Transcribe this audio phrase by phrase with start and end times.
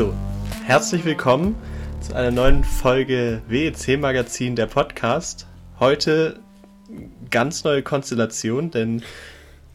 [0.00, 0.14] So,
[0.64, 1.54] herzlich willkommen
[2.00, 5.46] zu einer neuen Folge WEC Magazin, der Podcast.
[5.78, 6.40] Heute
[7.30, 9.02] ganz neue Konstellation, denn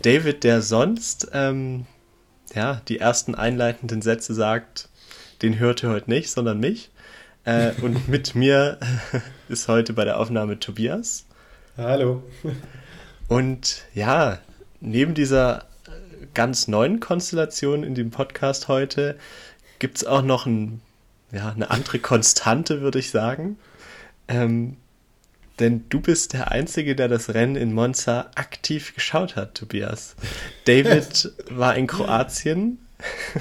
[0.02, 1.86] David, der sonst ähm,
[2.56, 4.90] ja, die ersten einleitenden Sätze sagt,
[5.44, 6.90] den hört ihr heute nicht, sondern mich.
[7.44, 8.80] Äh, und mit mir
[9.48, 11.28] ist heute bei der Aufnahme Tobias.
[11.78, 12.24] Hallo.
[13.28, 14.40] Und ja,
[14.80, 15.66] neben dieser
[16.34, 19.18] ganz neuen Konstellation in dem Podcast heute
[19.80, 20.82] gibt es auch noch ein,
[21.32, 23.58] ja, eine andere Konstante, würde ich sagen.
[24.28, 24.78] Ähm,
[25.60, 30.16] denn du bist der Einzige, der das Rennen in Monza aktiv geschaut hat, Tobias.
[30.66, 32.80] David war in Kroatien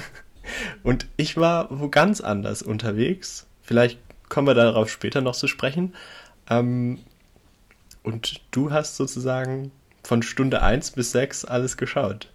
[0.83, 3.47] und ich war wo ganz anders unterwegs.
[3.61, 3.99] Vielleicht
[4.29, 5.93] kommen wir darauf später noch zu sprechen.
[6.49, 6.99] Ähm,
[8.03, 9.71] und du hast sozusagen
[10.03, 12.29] von Stunde 1 bis 6 alles geschaut.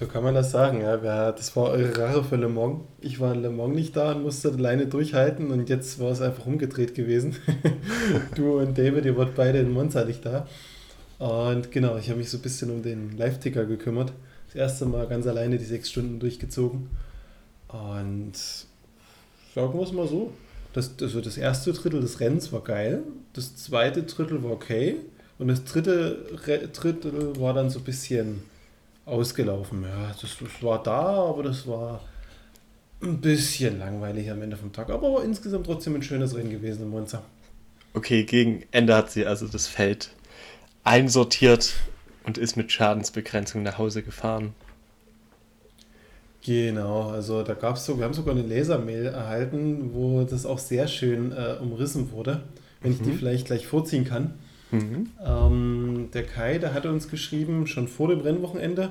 [0.00, 0.96] So kann man das sagen, ja.
[1.30, 2.80] Das war eure Rache für Le Mans.
[3.02, 6.22] Ich war in Le Mans nicht da und musste alleine durchhalten und jetzt war es
[6.22, 7.36] einfach umgedreht gewesen.
[8.34, 10.48] du und David, ihr wart beide in Monza nicht da.
[11.18, 14.14] Und genau, ich habe mich so ein bisschen um den Live-Ticker gekümmert.
[14.46, 16.88] Das erste Mal ganz alleine die sechs Stunden durchgezogen.
[17.68, 18.32] Und
[19.54, 20.32] sagen wir es mal so.
[20.72, 23.02] Das, also das erste Drittel des Rennens war geil.
[23.34, 24.96] Das zweite Drittel war okay.
[25.38, 26.24] Und das dritte
[26.72, 28.44] Drittel war dann so ein bisschen
[29.10, 29.82] ausgelaufen.
[29.82, 32.00] Ja, das, das war da, aber das war
[33.02, 34.90] ein bisschen langweilig am Ende vom Tag.
[34.90, 37.22] Aber, insgesamt trotzdem ein schönes Rennen gewesen in Monza.
[37.94, 40.10] Okay, gegen Ende hat sie also das Feld
[40.84, 41.74] einsortiert
[42.24, 44.54] und ist mit Schadensbegrenzung nach Hause gefahren.
[46.42, 50.58] Genau, also da gab es so, wir haben sogar eine Lasermail erhalten, wo das auch
[50.58, 52.42] sehr schön äh, umrissen wurde,
[52.80, 52.96] wenn mhm.
[52.96, 53.18] ich die mhm.
[53.18, 54.34] vielleicht gleich vorziehen kann.
[54.70, 55.08] Mhm.
[55.24, 58.90] Ähm, der Kai, der hatte uns geschrieben, schon vor dem Rennwochenende,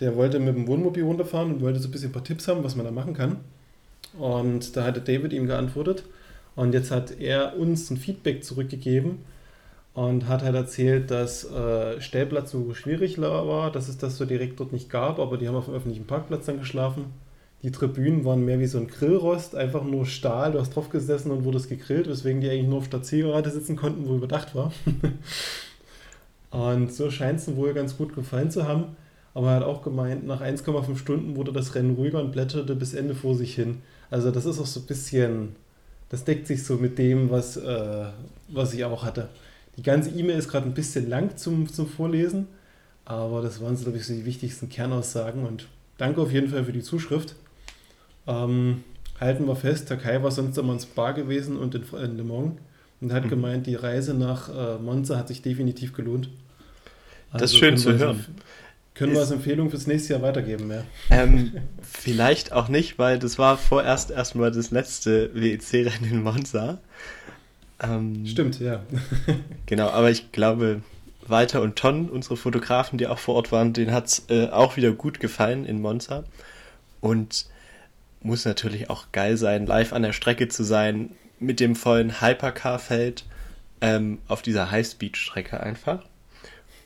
[0.00, 2.64] der wollte mit dem Wohnmobil runterfahren und wollte so ein bisschen ein paar Tipps haben,
[2.64, 3.36] was man da machen kann.
[4.18, 6.04] Und da hatte David ihm geantwortet.
[6.56, 9.18] Und jetzt hat er uns ein Feedback zurückgegeben
[9.94, 14.58] und hat halt erzählt, dass äh, Stellplatz so schwierig war, dass es das so direkt
[14.60, 17.06] dort nicht gab, aber die haben auf dem öffentlichen Parkplatz dann geschlafen.
[17.62, 21.30] Die Tribünen waren mehr wie so ein Grillrost, einfach nur Stahl, du hast drauf gesessen
[21.30, 24.72] und wurdest gegrillt, weswegen die eigentlich nur auf der Zielgerade sitzen konnten, wo überdacht war.
[26.50, 28.96] und so scheint es wohl ganz gut gefallen zu haben.
[29.34, 32.94] Aber er hat auch gemeint, nach 1,5 Stunden wurde das Rennen ruhiger und blätterte bis
[32.94, 33.82] Ende vor sich hin.
[34.10, 35.54] Also das ist auch so ein bisschen,
[36.08, 38.06] das deckt sich so mit dem, was, äh,
[38.48, 39.28] was ich auch hatte.
[39.76, 42.48] Die ganze E-Mail ist gerade ein bisschen lang zum, zum Vorlesen,
[43.04, 46.72] aber das waren glaube ich, so die wichtigsten Kernaussagen und danke auf jeden Fall für
[46.72, 47.36] die Zuschrift.
[48.26, 48.84] Ähm,
[49.18, 52.24] halten wir fest, der Kai war sonst immer ins Bar gewesen und in, in Le
[52.24, 52.52] Mans
[53.00, 53.30] und hat mhm.
[53.30, 56.28] gemeint, die Reise nach äh, Monza hat sich definitiv gelohnt.
[57.32, 58.24] Also das ist schön zu hören.
[58.94, 60.82] Können wir als Empfehlung fürs nächste Jahr weitergeben, ja?
[61.10, 66.78] Ähm, vielleicht auch nicht, weil das war vorerst erstmal das letzte WEC-Rennen in Monza.
[67.82, 68.82] Ähm, Stimmt, ja.
[69.66, 70.82] genau, aber ich glaube,
[71.26, 74.76] Walter und Ton, unsere Fotografen, die auch vor Ort waren, denen hat es äh, auch
[74.76, 76.24] wieder gut gefallen in Monza.
[77.00, 77.46] Und
[78.22, 83.24] muss natürlich auch geil sein, live an der Strecke zu sein, mit dem vollen Hypercar-Feld
[83.80, 86.04] ähm, auf dieser Highspeed-Strecke einfach.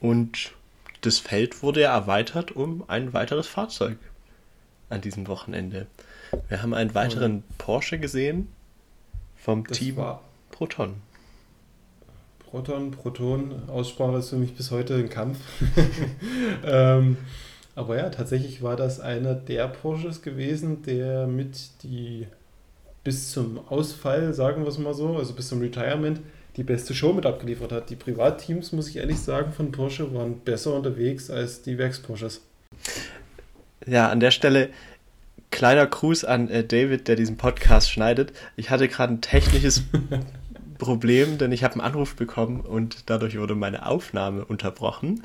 [0.01, 0.53] Und
[1.01, 3.99] das Feld wurde ja erweitert um ein weiteres Fahrzeug
[4.91, 5.87] an diesem Wochenende.
[6.49, 8.49] Wir haben einen weiteren Porsche gesehen
[9.37, 9.97] vom das Team
[10.51, 10.95] Proton.
[12.51, 15.39] Proton, Proton, Aussprache ist für mich bis heute ein Kampf.
[16.65, 17.17] ähm,
[17.77, 22.27] aber ja, tatsächlich war das einer der Porsches gewesen, der mit die
[23.03, 26.21] bis zum Ausfall, sagen wir es mal so, also bis zum Retirement,
[26.57, 27.91] die beste Show mit abgeliefert hat.
[27.91, 32.43] Die Privatteams, muss ich ehrlich sagen, von Porsche waren besser unterwegs als die Werks-Porsches.
[33.87, 34.71] Ja, an der Stelle
[35.51, 38.33] kleiner Gruß an äh, David, der diesen Podcast schneidet.
[38.57, 39.85] Ich hatte gerade ein technisches
[40.79, 45.23] Problem, denn ich habe einen Anruf bekommen und dadurch wurde meine Aufnahme unterbrochen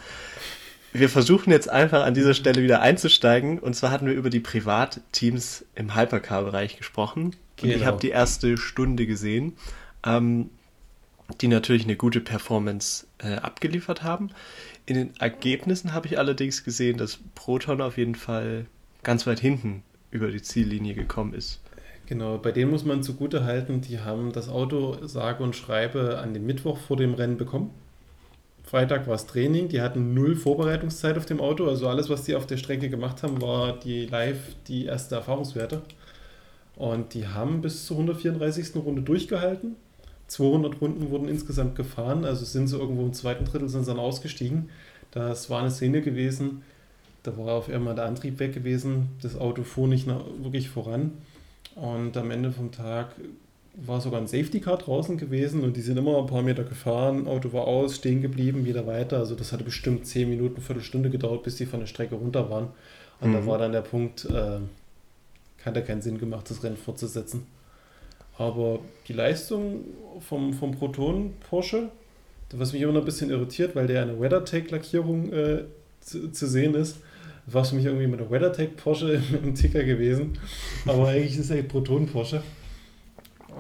[0.94, 3.60] wir versuchen jetzt einfach an dieser Stelle wieder einzusteigen.
[3.60, 7.36] Und zwar hatten wir über die Privatteams im Hypercar-Bereich gesprochen.
[7.58, 7.74] Genau.
[7.74, 9.54] Und ich habe die erste Stunde gesehen,
[10.06, 10.50] ähm,
[11.42, 14.30] die natürlich eine gute Performance äh, abgeliefert haben.
[14.86, 18.66] In den Ergebnissen habe ich allerdings gesehen, dass Proton auf jeden Fall
[19.04, 21.62] ganz weit hinten über die Ziellinie gekommen ist.
[22.08, 26.34] Genau, bei denen muss man zugute halten, die haben das Auto sage und schreibe an
[26.34, 27.70] dem Mittwoch vor dem Rennen bekommen.
[28.70, 32.36] Freitag war es Training, die hatten null Vorbereitungszeit auf dem Auto, also alles, was die
[32.36, 34.38] auf der Strecke gemacht haben, war die live
[34.68, 35.82] die erste Erfahrungswerte.
[36.76, 38.76] Und die haben bis zur 134.
[38.76, 39.76] Runde durchgehalten.
[40.28, 44.00] 200 Runden wurden insgesamt gefahren, also sind sie irgendwo im zweiten Drittel sind sie dann
[44.00, 44.70] ausgestiegen.
[45.10, 46.62] Das war eine Szene gewesen,
[47.24, 51.14] da war auf einmal der Antrieb weg gewesen, das Auto fuhr nicht wirklich voran.
[51.74, 53.16] Und am Ende vom Tag
[53.76, 57.28] war sogar ein Safety Car draußen gewesen und die sind immer ein paar Meter gefahren,
[57.28, 59.18] Auto war aus, stehen geblieben, wieder weiter.
[59.18, 62.70] Also das hatte bestimmt 10 Minuten, Viertelstunde gedauert, bis die von der Strecke runter waren.
[63.22, 63.34] Und mhm.
[63.34, 64.60] da war dann der Punkt, äh,
[65.66, 67.46] hat ja keinen Sinn gemacht, das Rennen fortzusetzen.
[68.38, 69.82] Aber die Leistung
[70.22, 71.90] vom, vom Proton Porsche,
[72.54, 75.64] was mich immer noch ein bisschen irritiert, weil der eine WeatherTech-Lackierung äh,
[76.00, 76.98] zu, zu, sehen ist,
[77.46, 80.40] war es für mich irgendwie mit der WeatherTech Porsche im Ticker gewesen.
[80.86, 82.42] Aber eigentlich ist er Proton Porsche.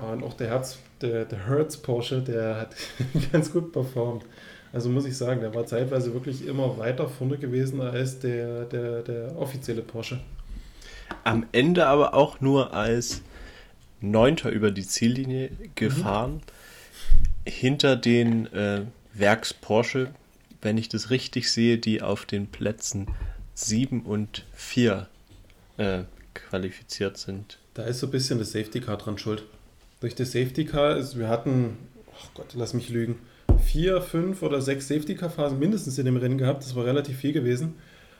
[0.02, 2.76] Und auch der Herz, der, der Hertz Porsche, der hat
[3.32, 4.26] ganz gut performt.
[4.72, 9.02] Also muss ich sagen, der war zeitweise wirklich immer weiter vorne gewesen als der, der,
[9.02, 10.20] der offizielle Porsche.
[11.24, 13.22] Am Ende aber auch nur als
[14.00, 16.42] Neunter über die Ziellinie gefahren.
[17.46, 17.52] Mhm.
[17.52, 18.82] Hinter den äh,
[19.14, 20.12] Werks Porsche,
[20.62, 23.08] wenn ich das richtig sehe, die auf den Plätzen
[23.56, 25.08] 7 und 4
[25.78, 26.04] äh,
[26.34, 27.58] qualifiziert sind.
[27.74, 29.44] Da ist so ein bisschen das Safety Car dran schuld.
[30.00, 33.20] Durch das Safety Car ist, wir hatten, oh Gott, lass mich lügen,
[33.62, 36.64] vier, fünf oder sechs Safety Car Phasen mindestens in dem Rennen gehabt.
[36.64, 37.76] Das war relativ viel gewesen.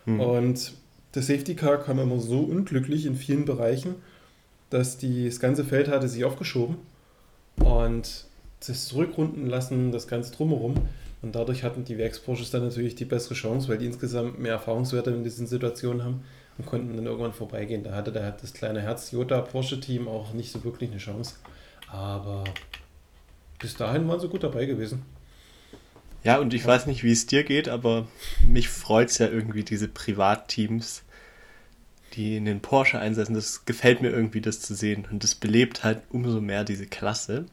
[0.06, 0.20] Mhm.
[0.20, 0.74] Und
[1.14, 3.96] das Safety Car kam immer so unglücklich in vielen Bereichen,
[4.70, 6.78] dass die, das ganze Feld hatte sich aufgeschoben
[7.58, 8.26] und
[8.66, 10.76] das Zurückrunden lassen, das Ganze drumherum.
[11.22, 15.12] Und dadurch hatten die Werks-Porsches dann natürlich die bessere Chance, weil die insgesamt mehr Erfahrungswerte
[15.12, 16.24] in diesen Situationen haben
[16.58, 17.84] und konnten dann irgendwann vorbeigehen.
[17.84, 21.36] Da hatte der, das kleine Herz-Jota-Porsche-Team auch nicht so wirklich eine Chance.
[21.92, 22.44] Aber
[23.60, 25.04] bis dahin waren sie gut dabei gewesen.
[26.24, 28.08] Ja, und ich weiß nicht, wie es dir geht, aber
[28.48, 31.04] mich freut es ja irgendwie, diese Privatteams,
[32.14, 33.36] die in den Porsche einsetzen.
[33.36, 35.08] Das gefällt mir irgendwie, das zu sehen.
[35.10, 37.46] Und das belebt halt umso mehr diese Klasse.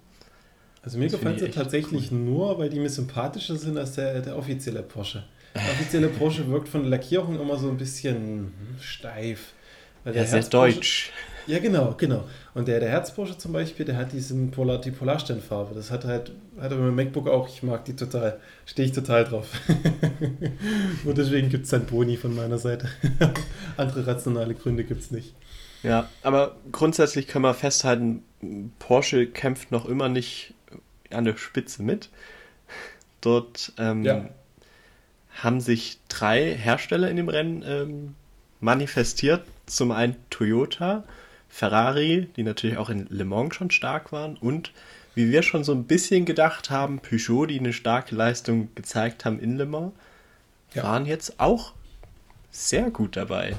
[0.82, 2.18] Also mir gefällt sie tatsächlich cool.
[2.18, 5.24] nur, weil die mir sympathischer sind als der, der offizielle Porsche.
[5.54, 9.52] Der offizielle Porsche wirkt von der Lackierung immer so ein bisschen steif.
[10.04, 11.10] Weil ja, sehr deutsch.
[11.46, 12.24] Ja, genau, genau.
[12.54, 15.74] Und der, der Herz-Porsche zum Beispiel, der hat diesen Polar, die Polarsternfarbe.
[15.74, 17.48] Das hat halt, hat er mit MacBook auch.
[17.48, 18.40] Ich mag die total.
[18.64, 19.48] Stehe ich total drauf.
[21.04, 22.88] Und deswegen gibt es dann Boni von meiner Seite.
[23.76, 25.34] Andere rationale Gründe gibt es nicht.
[25.82, 28.24] Ja, aber grundsätzlich können wir festhalten,
[28.80, 30.54] Porsche kämpft noch immer nicht
[31.10, 32.08] an der Spitze mit.
[33.20, 34.28] Dort ähm, ja.
[35.36, 38.14] haben sich drei Hersteller in dem Rennen ähm,
[38.60, 39.44] manifestiert.
[39.66, 41.04] Zum einen Toyota,
[41.56, 44.72] Ferrari, die natürlich auch in Le Mans schon stark waren und
[45.14, 49.40] wie wir schon so ein bisschen gedacht haben, Peugeot, die eine starke Leistung gezeigt haben
[49.40, 49.94] in Le Mans,
[50.74, 50.82] ja.
[50.82, 51.72] waren jetzt auch
[52.50, 53.56] sehr gut dabei.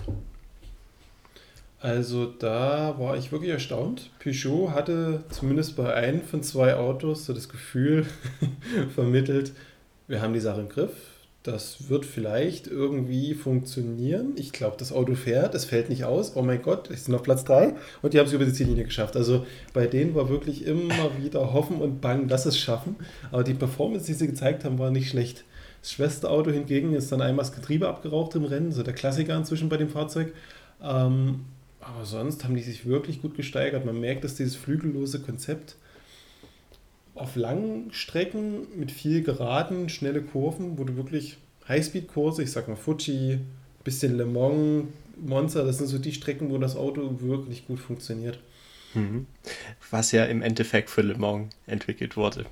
[1.80, 4.12] Also da war ich wirklich erstaunt.
[4.20, 8.06] Peugeot hatte zumindest bei einem von zwei Autos so das Gefühl
[8.94, 9.54] vermittelt,
[10.08, 10.94] wir haben die Sache im Griff,
[11.48, 14.34] das wird vielleicht irgendwie funktionieren.
[14.36, 16.36] Ich glaube, das Auto fährt, es fällt nicht aus.
[16.36, 18.84] Oh mein Gott, ich sind auf Platz 3 und die haben es über die Ziellinie
[18.84, 19.16] geschafft.
[19.16, 22.98] Also bei denen war wirklich immer wieder Hoffen und Bangen, dass es schaffen.
[23.32, 25.46] Aber die Performance, die sie gezeigt haben, war nicht schlecht.
[25.82, 29.70] Das Schwesterauto hingegen ist dann einmal das Getriebe abgeraucht im Rennen, so der Klassiker inzwischen
[29.70, 30.34] bei dem Fahrzeug.
[30.84, 31.46] Ähm,
[31.80, 33.86] aber sonst haben die sich wirklich gut gesteigert.
[33.86, 35.78] Man merkt, dass dieses flügellose Konzept
[37.20, 42.76] auf langen Strecken mit viel Geraden, schnelle Kurven, wo du wirklich Highspeed-Kurse, ich sag mal
[42.76, 43.40] Fuji,
[43.84, 44.86] bisschen Le Mans,
[45.26, 48.40] Monza, das sind so die Strecken, wo das Auto wirklich gut funktioniert.
[48.94, 49.26] Mhm.
[49.90, 52.46] Was ja im Endeffekt für Le Mans entwickelt wurde.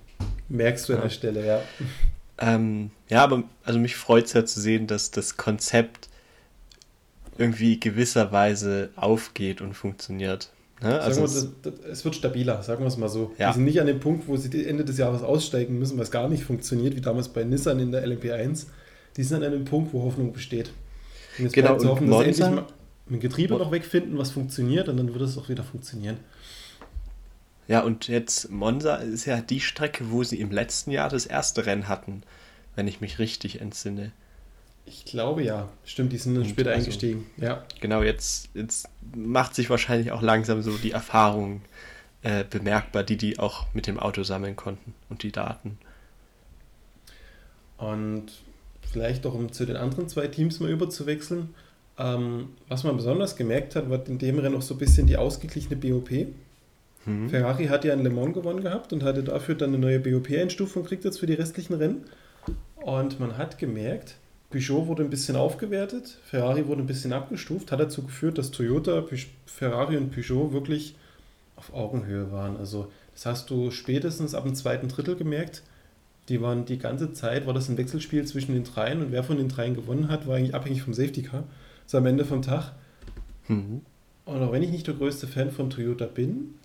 [0.49, 1.03] Merkst du an ja.
[1.03, 1.61] der Stelle, ja.
[2.37, 6.09] Ähm, ja, aber also mich freut es ja zu sehen, dass das Konzept
[7.37, 10.49] irgendwie gewisserweise aufgeht und funktioniert.
[10.81, 10.99] Ne?
[10.99, 13.33] Also wir, das, das, es wird stabiler, sagen wir es mal so.
[13.37, 13.49] Ja.
[13.49, 16.27] Die sind nicht an dem Punkt, wo sie Ende des Jahres aussteigen müssen, was gar
[16.27, 18.65] nicht funktioniert, wie damals bei Nissan in der LMP1.
[19.15, 20.71] Die sind an einem Punkt, wo Hoffnung besteht.
[21.37, 22.65] Und jetzt genau, bleibt zu hoffen, dass sie endlich mal
[23.09, 26.17] ein Getriebe noch wegfinden, was funktioniert, und dann wird es auch wieder funktionieren.
[27.67, 31.65] Ja, und jetzt Monza ist ja die Strecke, wo sie im letzten Jahr das erste
[31.65, 32.21] Rennen hatten,
[32.75, 34.11] wenn ich mich richtig entsinne.
[34.85, 35.69] Ich glaube ja.
[35.83, 37.25] Stimmt, die sind dann später also, eingestiegen.
[37.37, 37.63] Ja.
[37.81, 41.61] Genau, jetzt, jetzt macht sich wahrscheinlich auch langsam so die Erfahrung
[42.21, 45.77] äh, bemerkbar, die die auch mit dem Auto sammeln konnten und die Daten.
[47.77, 48.27] Und
[48.91, 51.53] vielleicht auch, um zu den anderen zwei Teams mal überzuwechseln,
[51.97, 55.17] ähm, was man besonders gemerkt hat, war in dem Rennen auch so ein bisschen die
[55.17, 56.27] ausgeglichene BOP.
[57.05, 57.29] Mhm.
[57.29, 60.83] Ferrari hat ja in Le Mans gewonnen gehabt und hatte dafür dann eine neue BOP-Einstufung
[60.83, 62.05] gekriegt jetzt für die restlichen Rennen.
[62.75, 64.15] Und man hat gemerkt,
[64.49, 69.03] Peugeot wurde ein bisschen aufgewertet, Ferrari wurde ein bisschen abgestuft, hat dazu geführt, dass Toyota,
[69.45, 70.95] Ferrari und Peugeot wirklich
[71.55, 72.57] auf Augenhöhe waren.
[72.57, 75.63] Also das hast du spätestens ab dem zweiten Drittel gemerkt.
[76.29, 79.37] Die waren die ganze Zeit, war das ein Wechselspiel zwischen den dreien und wer von
[79.37, 81.43] den dreien gewonnen hat, war eigentlich abhängig vom Safety Car.
[81.85, 82.73] So am Ende vom Tag.
[83.47, 83.81] Mhm.
[84.25, 86.55] Und auch wenn ich nicht der größte Fan von Toyota bin,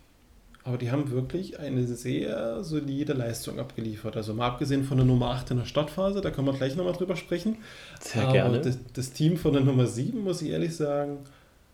[0.71, 4.17] aber die haben wirklich eine sehr solide Leistung abgeliefert.
[4.17, 6.93] Also mal abgesehen von der Nummer 8 in der Startphase, da können wir gleich nochmal
[6.93, 7.57] drüber sprechen.
[7.99, 8.61] Sehr aber gerne.
[8.61, 11.19] Das, das, Team von der Nummer 7, muss ich ehrlich sagen,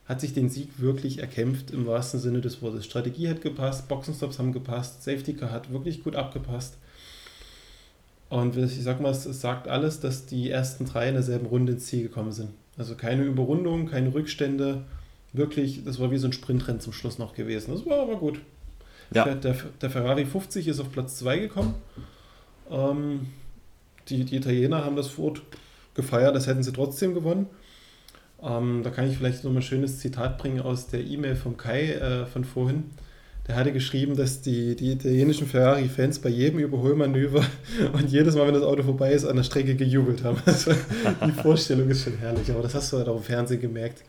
[0.06, 2.86] hat sich den Sieg wirklich erkämpft im wahrsten Sinne des Wortes.
[2.86, 6.78] Strategie hat gepasst, Boxenstops haben gepasst, Safety Car hat wirklich gut abgepasst.
[8.30, 11.84] Und ich sag mal, es sagt alles, dass die ersten drei in derselben Runde ins
[11.84, 12.48] Ziel gekommen sind.
[12.78, 14.84] Also keine Überrundung, keine Rückstände.
[15.34, 17.72] Wirklich, das war wie so ein Sprintrennen zum Schluss noch gewesen.
[17.72, 18.40] Das war aber gut.
[19.12, 19.25] Ja.
[19.34, 21.75] Der, der, Ferrari 50 ist auf Platz 2 gekommen.
[22.70, 23.28] Ähm,
[24.08, 25.42] die, die Italiener haben das Ford
[25.94, 27.46] gefeiert, das hätten sie trotzdem gewonnen.
[28.42, 31.56] Ähm, da kann ich vielleicht noch mal ein schönes Zitat bringen aus der E-Mail vom
[31.56, 32.84] Kai äh, von vorhin.
[33.48, 37.44] Der hatte geschrieben, dass die, die italienischen Ferrari-Fans bei jedem Überholmanöver
[37.92, 40.38] und jedes Mal, wenn das Auto vorbei ist, an der Strecke gejubelt haben.
[40.46, 40.72] Also,
[41.25, 44.02] die Vorstellung ist schon herrlich, aber das hast du halt auch im Fernsehen gemerkt.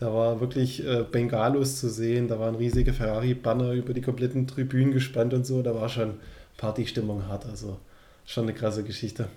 [0.00, 4.92] Da war wirklich äh, Bengalos zu sehen, da waren riesige Ferrari-Banner über die kompletten Tribünen
[4.92, 5.60] gespannt und so.
[5.60, 6.14] Da war schon
[6.56, 7.78] Partystimmung hart, also
[8.24, 9.28] schon eine krasse Geschichte.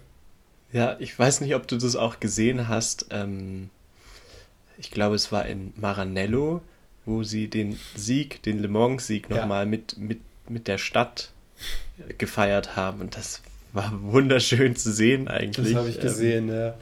[0.72, 3.08] Ja, ich weiß nicht, ob du das auch gesehen hast.
[3.10, 3.70] Ähm,
[4.78, 6.62] ich glaube, es war in Maranello,
[7.06, 9.70] wo sie den Sieg, den Le Mans-Sieg nochmal ja.
[9.70, 11.32] mit, mit, mit der Stadt
[12.18, 13.02] gefeiert haben.
[13.02, 13.42] Und das
[13.74, 15.74] war wunderschön zu sehen eigentlich.
[15.74, 16.74] Das habe ich gesehen, ähm, ja.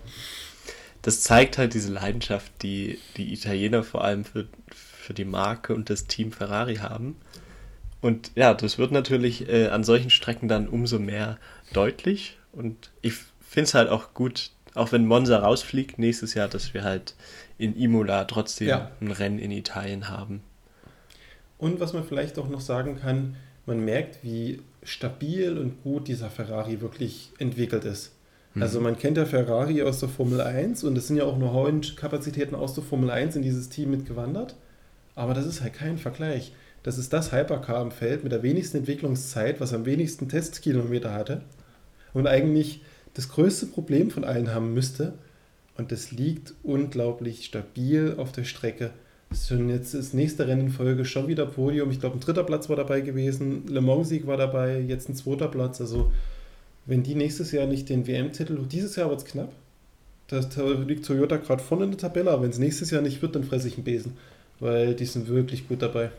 [1.02, 5.90] Das zeigt halt diese Leidenschaft, die die Italiener vor allem für, für die Marke und
[5.90, 7.16] das Team Ferrari haben.
[8.02, 11.38] Und ja, das wird natürlich äh, an solchen Strecken dann umso mehr
[11.74, 12.38] deutlich.
[12.52, 16.84] Und ich finde es halt auch gut, auch wenn Monza rausfliegt nächstes Jahr, dass wir
[16.84, 17.16] halt
[17.58, 18.92] in Imola trotzdem ja.
[19.00, 20.42] ein Rennen in Italien haben.
[21.58, 23.36] Und was man vielleicht auch noch sagen kann,
[23.68, 28.14] man merkt, wie stabil und gut dieser Ferrari wirklich entwickelt ist.
[28.54, 28.64] Mhm.
[28.64, 31.82] Also man kennt ja Ferrari aus der Formel 1 und es sind ja auch nur
[31.96, 34.56] Kapazitäten aus der Formel 1 in dieses Team mitgewandert.
[35.16, 36.54] Aber das ist halt kein Vergleich.
[36.84, 41.42] Das ist das Hypercar im Feld mit der wenigsten Entwicklungszeit, was am wenigsten Testkilometer hatte
[42.14, 42.82] und eigentlich
[43.14, 45.14] das größte Problem von allen haben müsste,
[45.78, 48.92] und das liegt unglaublich stabil auf der Strecke.
[49.34, 51.90] Schon jetzt das nächste Rennen in Folge schon wieder Podium.
[51.90, 55.48] Ich glaube, ein dritter Platz war dabei gewesen, Le Mans-Sieg war dabei, jetzt ein zweiter
[55.48, 55.80] Platz.
[55.80, 56.12] Also,
[56.86, 59.52] wenn die nächstes Jahr nicht den WM-Titel, dieses Jahr wird es knapp.
[60.28, 60.40] Da
[60.88, 63.44] liegt Toyota gerade vorne in der Tabelle, aber wenn es nächstes Jahr nicht wird, dann
[63.44, 64.14] fresse ich einen Besen,
[64.60, 66.10] weil die sind wirklich gut dabei.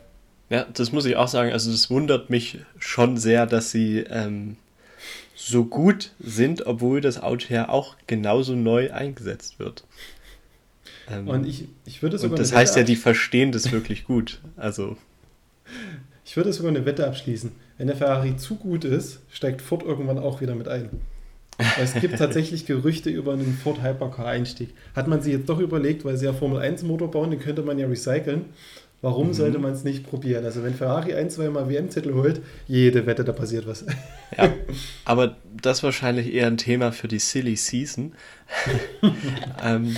[0.51, 1.51] Ja, das muss ich auch sagen.
[1.51, 4.57] Also, das wundert mich schon sehr, dass sie ähm,
[5.35, 9.85] so gut sind, obwohl das Auto ja auch genauso neu eingesetzt wird.
[11.11, 12.33] Ähm, und ich, ich würde sogar.
[12.33, 14.41] Und das heißt ja, die verstehen das wirklich gut.
[14.57, 14.97] Also.
[16.33, 17.53] Ich würde sogar eine Wette abschließen.
[17.77, 20.89] Wenn der Ferrari zu gut ist, steigt Ford irgendwann auch wieder mit ein.
[21.79, 24.71] es gibt tatsächlich Gerüchte über einen Ford Hypercar-Einstieg.
[24.97, 27.61] Hat man sich jetzt doch überlegt, weil sie ja Formel 1 Motor bauen, den könnte
[27.61, 28.47] man ja recyceln.
[29.03, 29.33] Warum mhm.
[29.35, 30.47] sollte man es nicht probieren?
[30.47, 33.85] Also wenn Ferrari ein, zwei Mal WM-Titel holt, jede Wette, da passiert was.
[34.39, 34.55] Ja,
[35.05, 38.15] aber das ist wahrscheinlich eher ein Thema für die Silly Season.
[39.63, 39.97] ähm,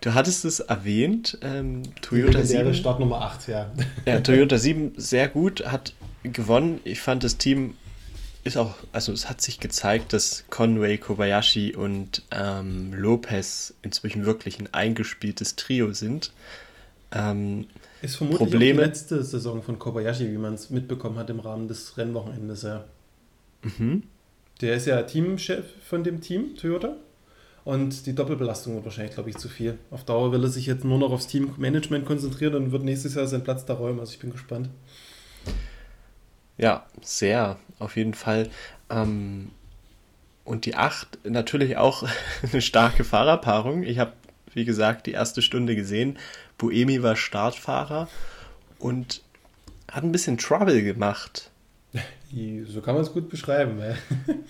[0.00, 2.74] du hattest es erwähnt, ähm, Toyota 7.
[2.74, 3.70] Start Nummer 8, ja.
[4.06, 6.80] ja, Toyota 7 sehr gut, hat gewonnen.
[6.84, 7.74] Ich fand das Team
[8.42, 14.58] ist auch, also es hat sich gezeigt, dass Conway, Kobayashi und ähm, Lopez inzwischen wirklich
[14.58, 16.32] ein eingespieltes Trio sind.
[17.12, 17.66] Ähm,
[18.02, 18.80] ist vermutlich Probleme.
[18.80, 22.84] die letzte Saison von Kobayashi, wie man es mitbekommen hat im Rahmen des Rennwochenendes, ja.
[23.62, 24.04] Mhm.
[24.62, 26.96] Der ist ja Teamchef von dem Team, Toyota.
[27.64, 29.78] Und die Doppelbelastung wird wahrscheinlich, glaube ich, zu viel.
[29.90, 33.26] Auf Dauer will er sich jetzt nur noch aufs Teammanagement konzentrieren und wird nächstes Jahr
[33.26, 34.00] seinen Platz da räumen.
[34.00, 34.70] Also ich bin gespannt.
[36.56, 38.50] Ja, sehr, auf jeden Fall.
[38.88, 39.50] Ähm,
[40.44, 42.06] und die 8 natürlich auch
[42.42, 43.82] eine starke Fahrerpaarung.
[43.82, 44.12] Ich habe,
[44.52, 46.18] wie gesagt, die erste Stunde gesehen.
[46.58, 48.08] Buemi war Startfahrer
[48.78, 49.22] und
[49.90, 51.50] hat ein bisschen Trouble gemacht.
[52.68, 53.82] So kann man es gut beschreiben.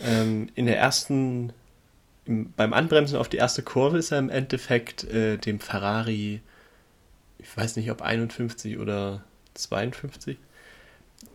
[0.05, 1.51] ähm, in der ersten,
[2.57, 6.41] beim Anbremsen auf die erste Kurve ist er im Endeffekt äh, dem Ferrari,
[7.39, 9.23] ich weiß nicht ob 51 oder
[9.55, 10.37] 52,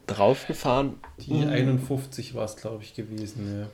[0.07, 0.95] draufgefahren.
[1.17, 3.67] Die 51 war es, glaube ich, gewesen, ja.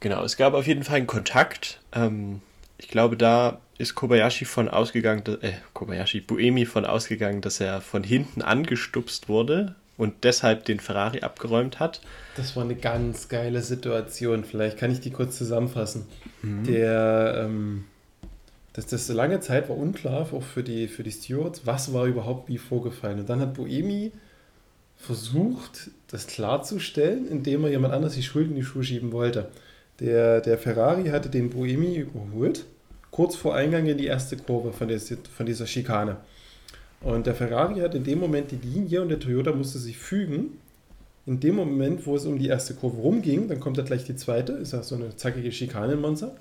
[0.00, 1.80] Genau, es gab auf jeden Fall einen Kontakt.
[1.92, 2.40] Ähm,
[2.76, 8.04] ich glaube, da ist Kobayashi von ausgegangen, äh, Kobayashi, Buemi von ausgegangen, dass er von
[8.04, 12.00] hinten angestupst wurde und deshalb den Ferrari abgeräumt hat.
[12.36, 14.44] Das war eine ganz geile Situation.
[14.44, 16.06] Vielleicht kann ich die kurz zusammenfassen.
[16.40, 16.64] Mhm.
[16.64, 17.84] Der, ähm,
[18.72, 22.48] das, das lange Zeit war unklar, auch für die, für die Stewards, was war überhaupt
[22.48, 23.18] wie vorgefallen.
[23.18, 24.12] Und dann hat Buemi
[24.96, 29.50] versucht, das klarzustellen, indem er jemand anders die Schuld in die Schuhe schieben wollte.
[29.98, 32.66] Der, der Ferrari hatte den Buemi überholt,
[33.10, 36.18] kurz vor Eingang in die erste Kurve von, der, von dieser Schikane.
[37.00, 40.58] Und der Ferrari hat in dem Moment die Linie und der Toyota musste sich fügen.
[41.26, 44.16] In dem Moment, wo es um die erste Kurve rumging, dann kommt da gleich die
[44.16, 46.32] zweite, ist ja so eine zackige Schikane in Monza.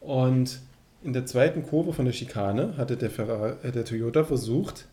[0.00, 0.60] Und
[1.02, 4.86] in der zweiten Kurve von der Schikane hatte der, Ferrari, äh, der Toyota versucht,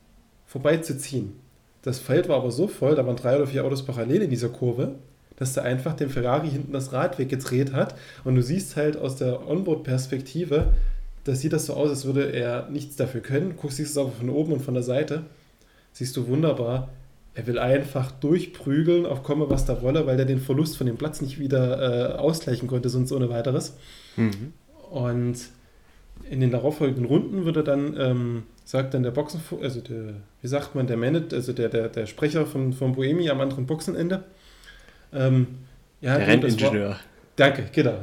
[0.45, 1.33] vorbeizuziehen.
[1.83, 4.49] Das Feld war aber so voll, da waren drei oder vier Autos parallel in dieser
[4.49, 4.95] Kurve,
[5.35, 7.95] dass er einfach dem Ferrari hinten das Rad weggedreht hat.
[8.23, 10.73] Und du siehst halt aus der Onboard-Perspektive,
[11.23, 13.55] da sieht das so aus, als würde er nichts dafür können.
[13.55, 15.23] Guckst, siehst es aber von oben und von der Seite.
[15.93, 16.89] Siehst du wunderbar,
[17.33, 20.97] er will einfach durchprügeln, auf komme was da wolle, weil er den Verlust von dem
[20.97, 23.77] Platz nicht wieder äh, ausgleichen konnte, sonst ohne weiteres.
[24.17, 24.53] Mhm.
[24.89, 25.37] Und
[26.29, 30.75] in den darauffolgenden Runden würde dann, ähm, sagt dann der Boxen, also der, wie sagt
[30.75, 34.23] man, der Manager, also der, der, der Sprecher von, von Boemi am anderen Boxenende.
[35.13, 35.47] Ähm,
[36.01, 36.97] ja, der Renningenieur.
[37.35, 37.95] Danke, genau.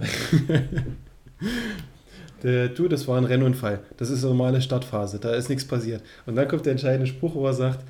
[2.43, 3.81] der, du, das war ein Rennunfall.
[3.97, 6.03] Das ist eine normale Startphase, da ist nichts passiert.
[6.27, 7.85] Und dann kommt der entscheidende Spruch, wo er sagt,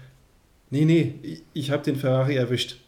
[0.70, 2.78] nee, nee, ich, ich habe den Ferrari erwischt.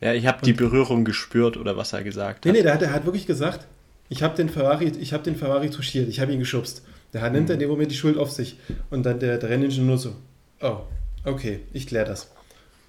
[0.00, 2.44] Ja, ich habe die Berührung gespürt oder was er gesagt hat.
[2.44, 3.66] Nee, nee, der hat, der hat wirklich gesagt,
[4.08, 6.82] ich habe den Ferrari, ich habe den Ferrari touchiert, ich habe ihn geschubst.
[7.12, 7.54] Der nimmt mhm.
[7.54, 8.58] in dem Moment die Schuld auf sich.
[8.90, 10.14] Und dann der, der Renningenieur nur so,
[10.60, 10.78] oh,
[11.24, 12.30] okay, ich kläre das.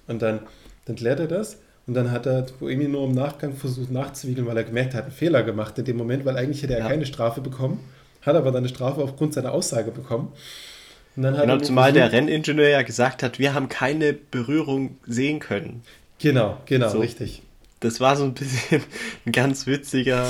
[0.06, 0.40] Und dann,
[0.84, 4.56] dann klärt er das und dann hat er Boemi nur im Nachgang versucht nachzuwiegeln, weil
[4.56, 6.88] er gemerkt hat, einen Fehler gemacht in dem Moment, weil eigentlich hätte er ja.
[6.88, 7.80] keine Strafe bekommen,
[8.22, 10.32] hat aber dann eine Strafe aufgrund seiner Aussage bekommen.
[11.16, 15.82] genau, zumal der Renningenieur ja gesagt hat, wir haben keine Berührung sehen können.
[16.18, 16.98] Genau, genau, so.
[16.98, 17.42] richtig
[17.80, 18.82] das war so ein bisschen
[19.26, 20.26] ein ganz witziger,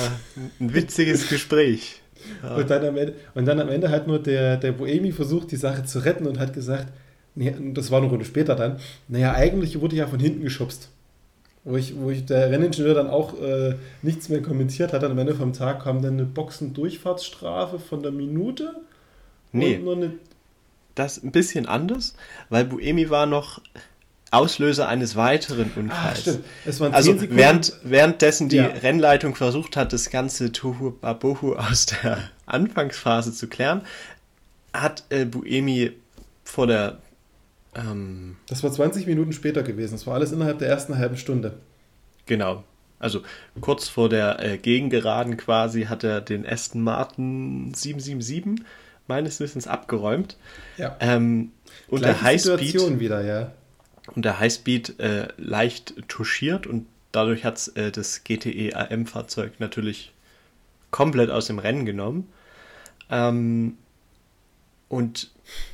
[0.59, 2.01] ein witziges Gespräch.
[2.43, 2.55] Ja.
[2.55, 5.57] Und, dann am Ende, und dann am Ende hat nur der, der Boemi versucht, die
[5.57, 6.87] Sache zu retten und hat gesagt,
[7.35, 10.89] nee, das war eine Runde später dann, naja, eigentlich wurde ich ja von hinten geschubst.
[11.63, 15.35] Wo ich, wo ich der Renningenieur dann auch äh, nichts mehr kommentiert hat, am Ende
[15.35, 18.75] vom Tag kam dann eine Boxendurchfahrtsstrafe von der Minute.
[19.51, 19.75] Nee.
[19.75, 20.13] Eine
[20.95, 22.15] das ist ein bisschen anders,
[22.49, 23.61] weil Buemi war noch
[24.29, 26.27] Auslöser eines weiteren Unfalls.
[26.27, 28.67] Ah, es waren also während, währenddessen die ja.
[28.67, 33.81] Rennleitung versucht hat, das ganze Tohu Babohu aus der Anfangsphase zu klären,
[34.73, 35.91] hat äh, Buemi
[36.45, 36.99] vor der
[37.75, 39.93] ähm, Das war 20 Minuten später gewesen.
[39.93, 41.53] Das war alles innerhalb der ersten halben Stunde.
[42.25, 42.63] Genau.
[42.99, 43.21] Also
[43.61, 48.65] kurz vor der äh, Gegengeraden quasi hat er den Aston Martin 777
[49.07, 50.37] meines Wissens abgeräumt.
[50.77, 50.95] Ja.
[50.99, 51.51] Ähm,
[51.87, 53.51] und der Highspeed wieder, ja
[54.15, 60.13] und der Highspeed äh, leicht touchiert und dadurch hat es äh, das GTE AM-Fahrzeug natürlich
[60.91, 62.29] komplett aus dem Rennen genommen.
[63.09, 63.77] Ähm,
[64.89, 65.31] und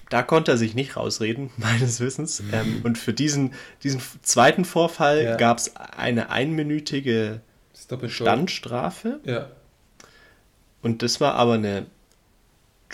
[0.10, 2.42] da konnte er sich nicht rausreden, meines Wissens.
[2.42, 2.54] Mhm.
[2.54, 5.36] Ähm, und für diesen, diesen zweiten Vorfall ja.
[5.36, 7.42] gab es eine einminütige
[8.08, 9.20] Standstrafe.
[9.24, 9.50] Ja.
[10.82, 11.88] Und das war aber eine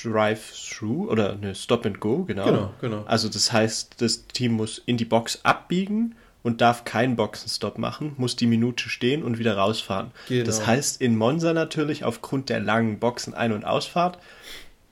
[0.02, 2.46] Drive-Through oder eine Stop and Go, genau.
[2.46, 3.04] Genau, genau.
[3.06, 8.14] Also das heißt, das Team muss in die Box abbiegen und darf keinen Boxenstopp machen,
[8.18, 10.12] muss die Minute stehen und wieder rausfahren.
[10.28, 10.46] Genau.
[10.46, 14.18] Das heißt, in Monza natürlich aufgrund der langen Boxen Ein- und Ausfahrt,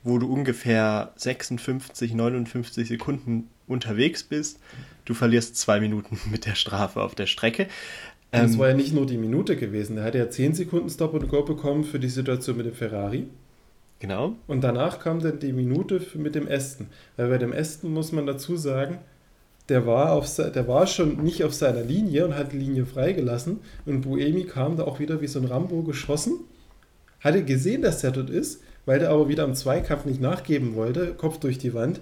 [0.04, 4.60] wo du ungefähr 56, 59 Sekunden unterwegs bist,
[5.06, 7.68] du verlierst zwei Minuten mit der Strafe auf der Strecke.
[8.32, 11.14] Und ähm, war ja nicht nur die Minute gewesen, er hat ja 10 Sekunden Stop
[11.16, 13.28] and Go bekommen für die Situation mit dem Ferrari.
[14.00, 14.36] Genau.
[14.48, 16.88] Und danach kam dann die Minute mit dem Ästen.
[17.18, 18.98] Weil bei dem Ästen muss man dazu sagen,
[19.70, 23.60] der war, auf, der war schon nicht auf seiner Linie und hat die Linie freigelassen.
[23.86, 26.40] Und Buemi kam da auch wieder wie so ein Rambo geschossen.
[27.20, 31.14] Hatte gesehen, dass der dort ist, weil der aber wieder am Zweikampf nicht nachgeben wollte,
[31.14, 32.02] Kopf durch die Wand,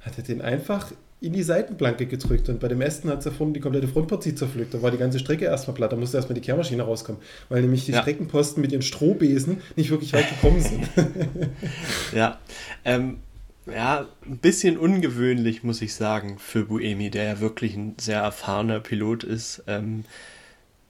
[0.00, 3.30] hat er den einfach in die Seitenplanke gedrückt und bei dem ersten hat es ja
[3.30, 4.74] vorne die komplette Frontpartie zerpflückt.
[4.74, 7.86] Da war die ganze Strecke erstmal platt, da musste erstmal die Kehrmaschine rauskommen, weil nämlich
[7.86, 8.00] die ja.
[8.00, 10.88] Streckenposten mit ihren Strohbesen nicht wirklich weit gekommen sind.
[12.12, 12.40] ja,
[12.84, 13.18] ähm,
[13.66, 18.80] ja, ein bisschen ungewöhnlich, muss ich sagen, für Buemi, der ja wirklich ein sehr erfahrener
[18.80, 19.62] Pilot ist.
[19.68, 20.04] Ähm,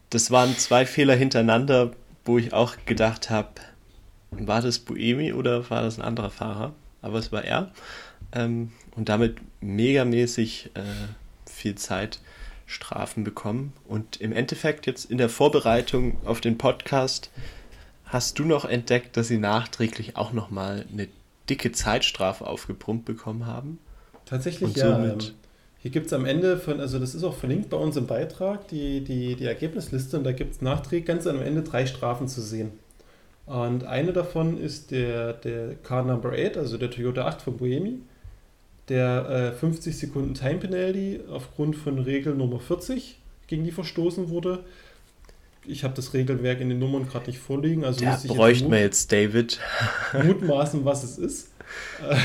[0.09, 1.93] das waren zwei Fehler hintereinander,
[2.25, 3.51] wo ich auch gedacht habe,
[4.33, 6.73] war das Buemi oder war das ein anderer Fahrer?
[7.01, 7.71] Aber es war er.
[8.33, 10.81] Ähm, und damit megamäßig äh,
[11.51, 12.21] viel Zeit
[12.67, 13.73] Strafen bekommen.
[13.87, 17.31] Und im Endeffekt jetzt in der Vorbereitung auf den Podcast
[18.05, 21.09] hast du noch entdeckt, dass sie nachträglich auch nochmal eine
[21.49, 23.79] dicke Zeitstrafe aufgebrummt bekommen haben.
[24.25, 25.05] Tatsächlich, und ja.
[25.05, 25.19] Ähm,
[25.79, 28.69] hier gibt es am Ende von, also das ist auch verlinkt bei uns im Beitrag,
[28.69, 32.41] die, die, die Ergebnisliste und da gibt es nachträglich ganz am Ende drei Strafen zu
[32.41, 32.71] sehen.
[33.47, 37.99] Und eine davon ist der, der Car Number 8, also der Toyota 8 von Boemi
[38.89, 44.65] der äh, 50 Sekunden Time Penalty aufgrund von Regel Nummer 40, gegen die verstoßen wurde.
[45.65, 47.85] Ich habe das Regelwerk in den Nummern gerade nicht vorliegen.
[47.85, 49.61] Also ja, bräuchten wir jetzt David.
[50.25, 51.51] mutmaßen, was es ist.
[52.07, 52.17] Äh,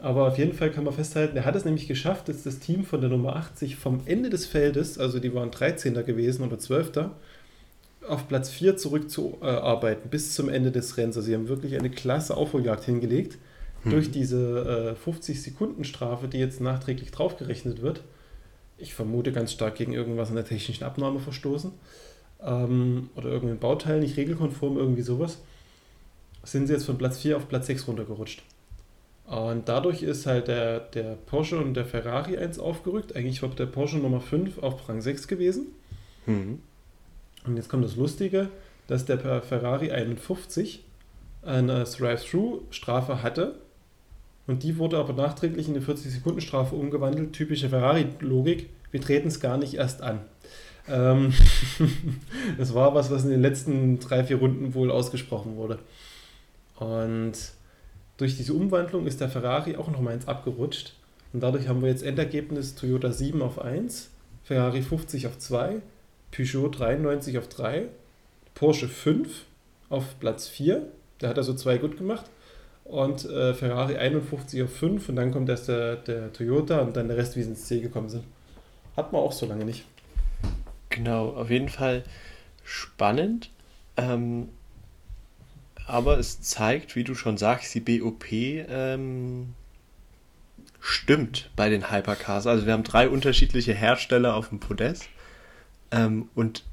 [0.00, 2.84] Aber auf jeden Fall kann man festhalten, er hat es nämlich geschafft, dass das Team
[2.84, 5.94] von der Nummer 80 vom Ende des Feldes, also die waren 13.
[6.04, 7.10] gewesen oder 12.,
[8.08, 11.16] auf Platz 4 zurückzuarbeiten bis zum Ende des Rennens.
[11.16, 13.38] Also sie haben wirklich eine klasse Aufholjagd hingelegt
[13.82, 13.92] hm.
[13.92, 18.02] durch diese äh, 50-Sekunden-Strafe, die jetzt nachträglich draufgerechnet wird.
[18.78, 21.72] Ich vermute ganz stark gegen irgendwas an der technischen Abnahme verstoßen
[22.42, 25.38] ähm, oder irgendein Bauteil nicht regelkonform, irgendwie sowas,
[26.42, 28.42] sind sie jetzt von Platz 4 auf Platz 6 runtergerutscht.
[29.26, 33.16] Und dadurch ist halt der, der Porsche und der Ferrari 1 aufgerückt.
[33.16, 35.68] Eigentlich war der Porsche Nummer 5 auf Rang 6 gewesen.
[36.26, 36.60] Mhm.
[37.44, 38.48] Und jetzt kommt das Lustige,
[38.86, 40.84] dass der Ferrari 51
[41.42, 43.56] eine Drive-Thru-Strafe hatte.
[44.46, 47.32] Und die wurde aber nachträglich in eine 40-Sekunden-Strafe umgewandelt.
[47.32, 48.70] Typische Ferrari-Logik.
[48.90, 50.20] Wir treten es gar nicht erst an.
[50.88, 51.32] Ähm
[52.58, 55.78] das war was, was in den letzten drei, vier Runden wohl ausgesprochen wurde.
[56.76, 57.32] Und
[58.16, 60.94] durch diese Umwandlung ist der Ferrari auch noch eins abgerutscht.
[61.32, 64.10] Und dadurch haben wir jetzt Endergebnis Toyota 7 auf 1,
[64.44, 65.80] Ferrari 50 auf 2,
[66.34, 67.86] Peugeot 93 auf 3,
[68.54, 69.44] Porsche 5
[69.88, 70.82] auf Platz 4.
[71.20, 72.24] Der hat also zwei gut gemacht.
[72.84, 77.08] Und äh, Ferrari 51 auf 5 und dann kommt erst der, der Toyota und dann
[77.08, 78.24] der Rest, wie sie ins Ziel gekommen sind.
[78.96, 79.84] Hat man auch so lange nicht.
[80.90, 82.04] Genau, auf jeden Fall
[82.62, 83.50] spannend.
[83.96, 84.48] Ähm,
[85.86, 89.54] aber es zeigt, wie du schon sagst, die BOP ähm,
[90.80, 92.46] stimmt bei den Hypercars.
[92.46, 95.08] Also wir haben drei unterschiedliche Hersteller auf dem Podest
[95.94, 96.64] ähm, und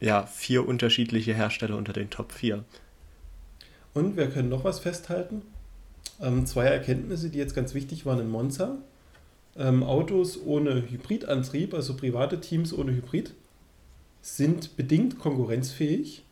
[0.00, 2.64] ja, vier unterschiedliche Hersteller unter den Top 4.
[3.94, 5.42] Und wir können noch was festhalten.
[6.20, 8.78] Ähm, zwei Erkenntnisse, die jetzt ganz wichtig waren in Monza.
[9.56, 13.34] Ähm, Autos ohne Hybridantrieb, also private Teams ohne Hybrid,
[14.22, 16.24] sind bedingt konkurrenzfähig.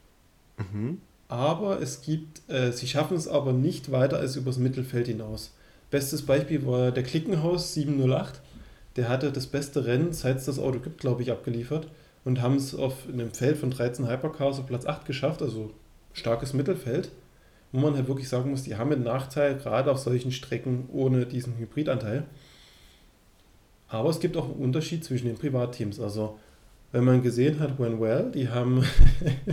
[0.59, 0.99] Mhm
[1.29, 5.53] aber es gibt, äh, sie schaffen es aber nicht weiter als übers Mittelfeld hinaus.
[5.91, 8.41] Bestes Beispiel war der Klickenhaus 708.
[8.97, 11.89] Der hatte das beste Rennen, seit es das Auto gibt, glaube ich, abgeliefert
[12.27, 15.71] und haben es auf einem Feld von 13 Hypercars auf Platz 8 geschafft, also
[16.13, 17.13] starkes Mittelfeld,
[17.71, 21.25] wo man halt wirklich sagen muss, die haben einen Nachteil, gerade auf solchen Strecken ohne
[21.25, 22.25] diesen Hybridanteil.
[23.87, 26.01] Aber es gibt auch einen Unterschied zwischen den Privatteams.
[26.01, 26.37] Also
[26.91, 28.85] wenn man gesehen hat, When Well, die haben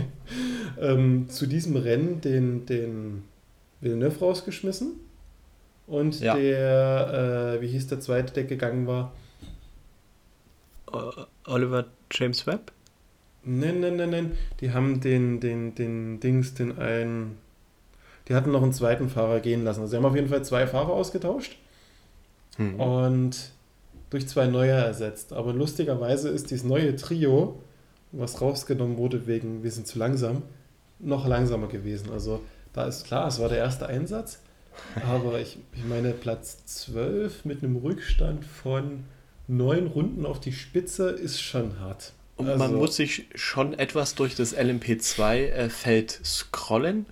[0.80, 3.22] ähm, zu diesem Rennen den, den
[3.80, 4.94] Villeneuve rausgeschmissen
[5.86, 6.34] und ja.
[6.34, 9.12] der, äh, wie hieß der zweite, der gegangen war?
[11.46, 12.72] Oliver James Webb?
[13.44, 14.38] Nein, nein, nein, nein.
[14.60, 17.38] Die haben den, den, den Dings, den einen.
[18.28, 19.80] Die hatten noch einen zweiten Fahrer gehen lassen.
[19.80, 21.58] Also sie haben auf jeden Fall zwei Fahrer ausgetauscht.
[22.56, 22.80] Mhm.
[22.80, 23.52] Und
[24.10, 25.32] durch zwei neue ersetzt.
[25.32, 27.60] Aber lustigerweise ist dieses neue Trio,
[28.12, 30.42] was rausgenommen wurde wegen wir sind zu langsam,
[30.98, 32.10] noch langsamer gewesen.
[32.12, 32.40] Also
[32.72, 34.40] da ist klar, es war der erste Einsatz,
[35.06, 39.04] aber ich, ich meine Platz 12 mit einem Rückstand von
[39.46, 42.12] neun Runden auf die Spitze ist schon hart.
[42.36, 47.06] Und also, man muss sich schon etwas durch das LMP2-Feld äh, scrollen,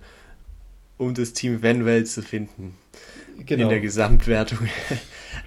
[0.97, 2.75] um das Team Venwell zu finden.
[3.45, 3.63] Genau.
[3.63, 4.59] In der Gesamtwertung.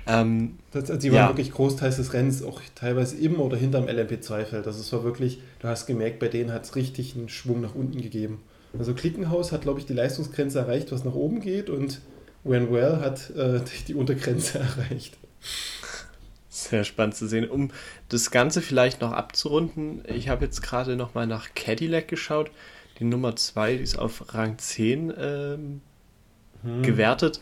[0.09, 1.29] Ähm, das, also die waren ja.
[1.29, 4.67] wirklich großteils des Rennens auch teilweise im oder hinterm LMP2-Feld.
[4.67, 7.75] Also es war wirklich, du hast gemerkt, bei denen hat es richtig einen Schwung nach
[7.75, 8.41] unten gegeben.
[8.79, 12.01] Also Klickenhaus hat, glaube ich, die Leistungsgrenze erreicht, was nach oben geht und
[12.45, 15.17] When Well hat äh, die Untergrenze erreicht.
[16.69, 17.49] Sehr spannend zu sehen.
[17.49, 17.71] Um
[18.09, 22.51] das Ganze vielleicht noch abzurunden, ich habe jetzt gerade nochmal nach Cadillac geschaut.
[22.99, 25.81] Die Nummer 2 ist auf Rang 10 ähm,
[26.63, 26.83] hm.
[26.83, 27.41] gewertet.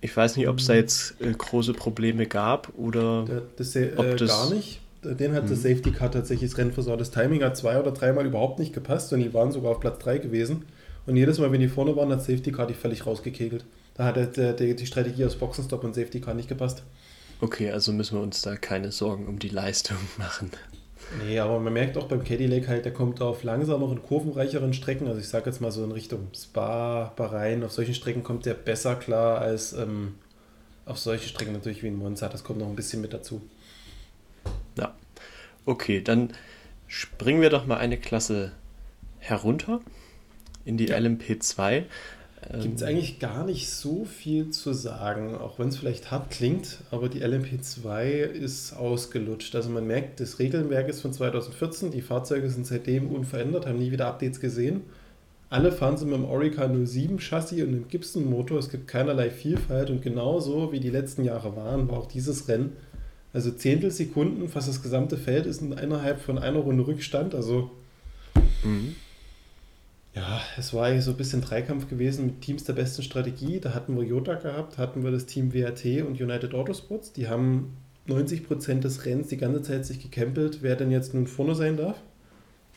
[0.00, 0.78] Ich weiß nicht, ob es da mhm.
[0.78, 4.80] jetzt äh, große Probleme gab oder der, das, äh, ob das gar nicht.
[5.02, 5.74] Den hat das mhm.
[5.74, 7.00] Safety Car tatsächlich das Rennen versaut.
[7.00, 9.98] Das Timing hat zwei oder dreimal überhaupt nicht gepasst und die waren sogar auf Platz
[10.00, 10.64] 3 gewesen.
[11.06, 13.64] Und jedes Mal, wenn die vorne waren, hat Safety Car die völlig rausgekegelt.
[13.94, 16.84] Da hat der, der, die Strategie aus Boxenstopp und Safety Car nicht gepasst.
[17.40, 20.50] Okay, also müssen wir uns da keine Sorgen um die Leistung machen.
[21.24, 25.06] Nee, aber man merkt auch beim Cadillac halt, der kommt auf langsameren, kurvenreicheren Strecken.
[25.06, 27.64] Also ich sage jetzt mal so in Richtung Spa, Bahrain.
[27.64, 30.16] Auf solchen Strecken kommt der besser klar als ähm,
[30.84, 32.28] auf solche Strecken natürlich wie in Monza.
[32.28, 33.40] Das kommt noch ein bisschen mit dazu.
[34.76, 34.94] Ja.
[35.64, 36.32] Okay, dann
[36.86, 38.52] springen wir doch mal eine Klasse
[39.18, 39.80] herunter
[40.64, 40.96] in die ja.
[40.96, 41.84] LMP2.
[42.60, 46.30] Gibt es ähm, eigentlich gar nicht so viel zu sagen, auch wenn es vielleicht hart
[46.30, 49.54] klingt, aber die LMP2 ist ausgelutscht.
[49.56, 53.90] Also man merkt, das Regelwerk ist von 2014, die Fahrzeuge sind seitdem unverändert, haben nie
[53.90, 54.82] wieder Updates gesehen.
[55.50, 58.58] Alle fahren sie mit dem Orica 07 Chassis und dem Gibson Motor.
[58.58, 62.76] Es gibt keinerlei Vielfalt und genauso wie die letzten Jahre waren, war auch dieses Rennen.
[63.32, 67.34] Also Zehntelsekunden, fast das gesamte Feld ist innerhalb von einer Runde Rückstand.
[67.34, 67.70] Also
[68.62, 68.94] mhm
[70.18, 73.60] Ja, es war eigentlich so ein bisschen Dreikampf gewesen mit Teams der besten Strategie.
[73.60, 77.12] Da hatten wir Jota gehabt, hatten wir das Team WAT und United Autosports.
[77.12, 77.76] Die haben
[78.08, 82.00] 90% des Rennens die ganze Zeit sich gecampelt, wer denn jetzt nun vorne sein darf.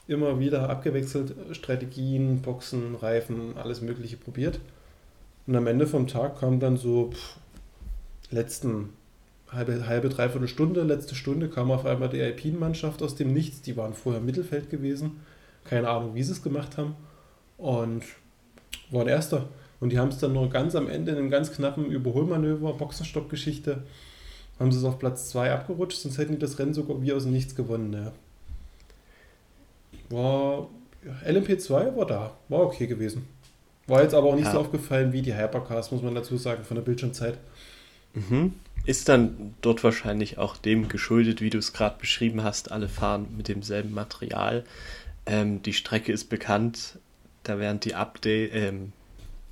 [0.07, 4.59] Immer wieder abgewechselt, Strategien, Boxen, Reifen, alles Mögliche probiert.
[5.47, 7.37] Und am Ende vom Tag kam dann so pff,
[8.29, 8.89] letzten
[9.49, 13.63] halbe, halbe, dreiviertel Stunde, letzte Stunde kam auf einmal die Alpine-Mannschaft aus dem Nichts.
[13.63, 15.21] Die waren vorher Mittelfeld gewesen.
[15.63, 16.95] Keine Ahnung, wie sie es gemacht haben.
[17.61, 18.03] Und
[18.89, 19.47] waren Erster.
[19.79, 23.83] Und die haben es dann nur ganz am Ende in einem ganz knappen Überholmanöver, Boxenstopp-Geschichte,
[24.59, 27.23] haben sie es auf Platz 2 abgerutscht, sonst hätten die das Rennen sogar wie aus
[27.23, 27.93] dem Nichts gewonnen.
[27.93, 28.11] Ja.
[30.09, 30.67] War
[31.25, 33.27] LMP2 war da, war okay gewesen.
[33.87, 34.51] War jetzt aber auch nicht ja.
[34.51, 37.39] so aufgefallen wie die Hypercars, muss man dazu sagen, von der Bildschirmzeit.
[38.13, 38.53] Mhm.
[38.85, 43.27] Ist dann dort wahrscheinlich auch dem geschuldet, wie du es gerade beschrieben hast, alle fahren
[43.35, 44.63] mit demselben Material.
[45.25, 46.99] Ähm, die Strecke ist bekannt,
[47.43, 48.93] da werden die Update, ähm,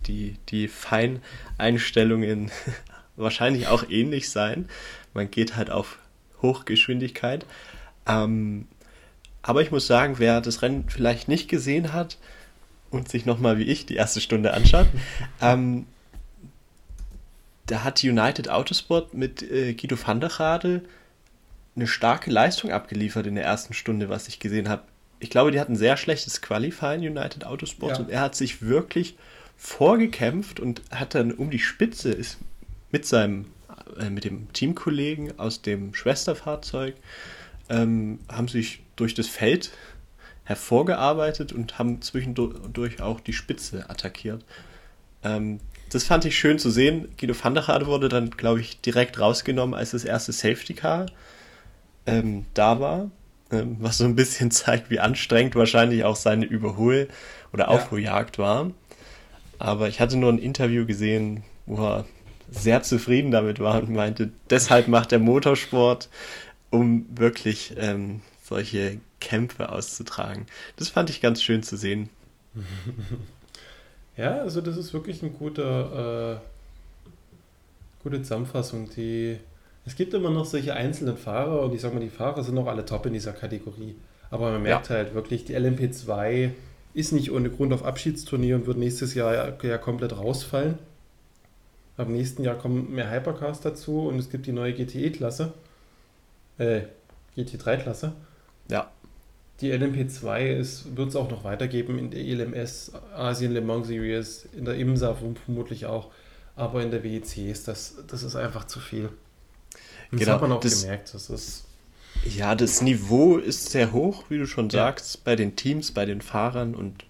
[0.05, 2.51] die, die Feineinstellungen
[3.15, 4.69] wahrscheinlich auch ähnlich sein.
[5.13, 5.99] Man geht halt auf
[6.41, 7.45] Hochgeschwindigkeit.
[8.07, 8.67] Ähm,
[9.41, 12.17] aber ich muss sagen, wer das Rennen vielleicht nicht gesehen hat
[12.91, 14.87] und sich nochmal wie ich die erste Stunde anschaut,
[15.41, 15.85] ähm,
[17.65, 20.81] da hat United Autosport mit äh, Guido van der Rade
[21.75, 24.83] eine starke Leistung abgeliefert in der ersten Stunde, was ich gesehen habe.
[25.19, 28.03] Ich glaube, die hatten sehr schlechtes Qualifying, United Autosport, ja.
[28.03, 29.17] und er hat sich wirklich
[29.57, 32.37] vorgekämpft und hat dann um die Spitze, ist
[32.91, 33.45] mit seinem,
[33.99, 36.95] äh, mit dem Teamkollegen aus dem Schwesterfahrzeug,
[37.69, 39.71] ähm, haben sich durch das Feld
[40.45, 44.43] hervorgearbeitet und haben zwischendurch auch die Spitze attackiert.
[45.23, 45.59] Ähm,
[45.91, 47.09] das fand ich schön zu sehen.
[47.19, 51.07] Guido van der Rade wurde dann, glaube ich, direkt rausgenommen, als das erste Safety Car
[52.05, 53.11] ähm, da war.
[53.51, 57.07] Ähm, was so ein bisschen zeigt, wie anstrengend wahrscheinlich auch seine Überhol-
[57.53, 58.43] oder Aufholjagd ja.
[58.43, 58.71] war.
[59.57, 62.05] Aber ich hatte nur ein Interview gesehen, wo er
[62.51, 66.09] sehr zufrieden damit war und meinte, deshalb macht er Motorsport,
[66.71, 70.45] um wirklich ähm, solche Kämpfe auszutragen.
[70.77, 72.09] Das fand ich ganz schön zu sehen.
[74.19, 78.89] Ja, also das ist wirklich eine gute, äh, gute Zusammenfassung.
[78.89, 79.39] Die,
[79.89, 82.67] es gibt immer noch solche einzelnen Fahrer und ich sag mal, die Fahrer sind noch
[82.67, 83.95] alle top in dieser Kategorie.
[84.29, 84.97] Aber man merkt ja.
[84.97, 86.51] halt wirklich, die LMP2
[86.93, 90.77] ist nicht ohne Grund auf Abschiedsturnier und wird nächstes Jahr ja, ja komplett rausfallen.
[91.97, 95.53] Ab nächsten Jahr kommen mehr Hypercars dazu und es gibt die neue GTE-Klasse.
[96.59, 96.81] Äh,
[97.35, 98.13] GT3-Klasse.
[98.69, 98.91] Ja.
[99.59, 104.65] Die LMP2 wird es auch noch weitergeben in der ELMS, Asien Le Mans Series, in
[104.65, 106.11] der IMSA vermutlich auch.
[106.55, 109.09] Aber in der WEC ist das, das ist einfach zu viel.
[110.11, 111.13] Und genau, das hat man auch das, gemerkt.
[111.13, 111.65] Das ist
[112.25, 114.79] ja, das Niveau ist sehr hoch, wie du schon ja.
[114.79, 117.05] sagst, bei den Teams, bei den Fahrern und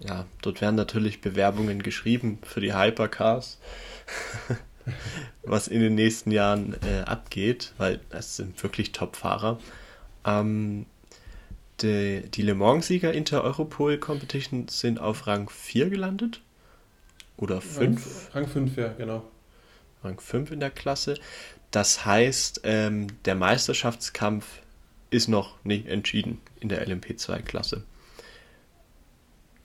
[0.00, 3.58] ja, dort werden natürlich Bewerbungen geschrieben für die Hypercars,
[5.42, 9.58] was in den nächsten Jahren äh, abgeht, weil es sind wirklich Top-Fahrer.
[10.24, 10.86] Ähm,
[11.80, 16.40] die, die Le Mans-Sieger Inter-Europol Competition sind auf Rang 4 gelandet.
[17.36, 18.34] Oder 5?
[18.34, 19.24] Rang 5, ja, genau.
[20.04, 21.14] Rang 5 in der Klasse.
[21.74, 24.46] Das heißt, ähm, der Meisterschaftskampf
[25.10, 27.82] ist noch nicht entschieden in der LMP2-Klasse.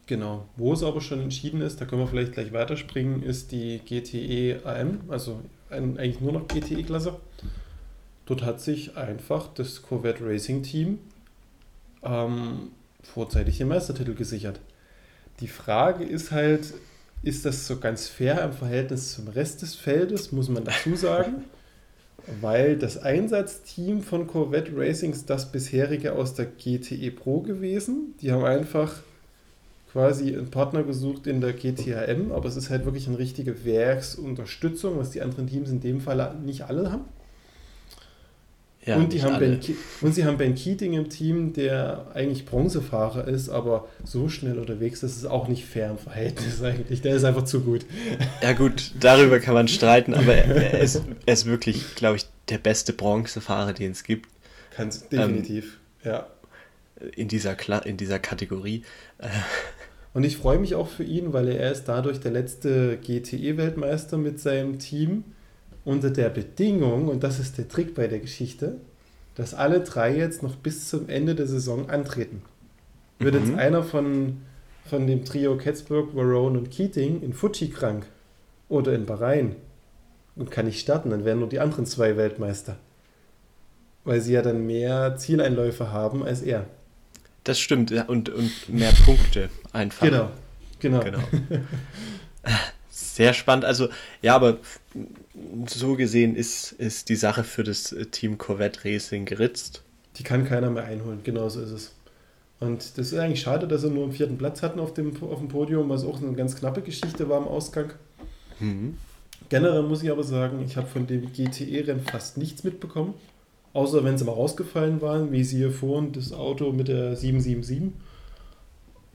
[0.08, 0.50] Genau.
[0.56, 4.66] Wo es aber schon entschieden ist, da können wir vielleicht gleich weiterspringen, ist die GTE
[4.66, 7.20] AM, also eigentlich nur noch GTE-Klasse.
[8.26, 10.98] Dort hat sich einfach das Corvette Racing Team
[12.02, 12.72] ähm,
[13.04, 14.60] vorzeitig den Meistertitel gesichert.
[15.42, 16.74] Die Frage ist halt,
[17.22, 21.44] ist das so ganz fair im Verhältnis zum Rest des Feldes, muss man dazu sagen?
[22.42, 28.16] Weil das Einsatzteam von Corvette Racing das bisherige aus der GTE Pro gewesen.
[28.22, 29.02] Die haben einfach
[29.92, 34.98] quasi einen Partner gesucht in der GTHM, aber es ist halt wirklich eine richtige Werksunterstützung,
[34.98, 37.06] was die anderen Teams in dem Fall nicht alle haben.
[38.86, 39.60] Ja, und, die haben ben,
[40.02, 45.04] und sie haben Ben Keating im Team, der eigentlich Bronzefahrer ist, aber so schnell unterwegs
[45.04, 47.02] ist es auch nicht fair im Verhältnis eigentlich.
[47.02, 47.86] Der ist einfach zu gut.
[48.42, 52.58] Ja gut, darüber kann man streiten, aber er ist, er ist wirklich, glaube ich, der
[52.58, 54.30] beste Bronzefahrer, den es gibt.
[54.78, 56.28] Ganz definitiv, ähm, ja.
[57.16, 58.84] In dieser, Kla in dieser Kategorie.
[60.14, 64.40] Und ich freue mich auch für ihn, weil er ist dadurch der letzte GTE-Weltmeister mit
[64.40, 65.24] seinem Team
[65.90, 68.78] unter der Bedingung, und das ist der Trick bei der Geschichte,
[69.36, 72.42] dass alle drei jetzt noch bis zum Ende der Saison antreten.
[73.20, 73.42] Wird mhm.
[73.42, 74.42] jetzt einer von,
[74.86, 78.06] von dem Trio Katzberg, Varone und Keating in Fuji krank
[78.70, 79.56] oder in Bahrain
[80.36, 82.78] und kann nicht starten, dann wären nur die anderen zwei Weltmeister.
[84.04, 86.66] Weil sie ja dann mehr Zieleinläufe haben als er.
[87.44, 90.06] Das stimmt, und, und mehr Punkte einfach.
[90.06, 90.30] Genau,
[90.80, 91.00] Genau.
[91.02, 91.20] genau.
[92.90, 93.66] Sehr spannend.
[93.66, 93.90] Also,
[94.22, 94.58] ja, aber
[95.66, 99.84] so gesehen ist, ist die Sache für das Team Corvette Racing geritzt.
[100.18, 101.96] Die kann keiner mehr einholen, genau so ist es.
[102.60, 105.40] Und das ist eigentlich schade, dass sie nur einen vierten Platz hatten auf dem, auf
[105.40, 107.94] dem Podium, was auch eine ganz knappe Geschichte war im Ausgang.
[108.60, 108.98] Mhm.
[109.48, 113.14] Generell muss ich aber sagen, ich habe von dem GTE-Rennen fast nichts mitbekommen.
[113.72, 117.94] Außer wenn sie mal rausgefallen waren, wie sie hier vorhin das Auto mit der 777.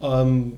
[0.01, 0.55] Ähm,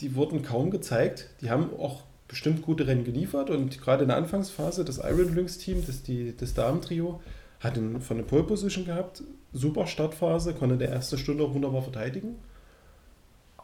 [0.00, 1.28] die wurden kaum gezeigt.
[1.40, 5.58] Die haben auch bestimmt gute Rennen geliefert und gerade in der Anfangsphase das Iron Lynx
[5.58, 7.20] Team, das, die, das Damen-Trio,
[7.60, 11.82] hat einen, von der Pole Position gehabt, super Startphase, konnte der erste Stunde auch wunderbar
[11.82, 12.36] verteidigen.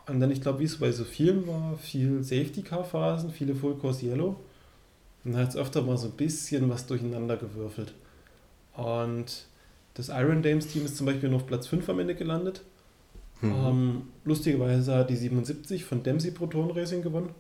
[0.07, 4.04] Und dann, ich glaube, wie es bei so vielen war, viel Safety-Car-Phasen, viele Full Course
[4.04, 4.37] Yellow.
[5.24, 7.94] Und dann hat es öfter mal so ein bisschen was durcheinander gewürfelt.
[8.74, 9.46] Und
[9.94, 12.62] das Iron Dames Team ist zum Beispiel nur auf Platz 5 am Ende gelandet.
[13.40, 13.52] Mhm.
[13.64, 17.31] Ähm, lustigerweise hat die 77 von Dempsey Proton Racing gewonnen.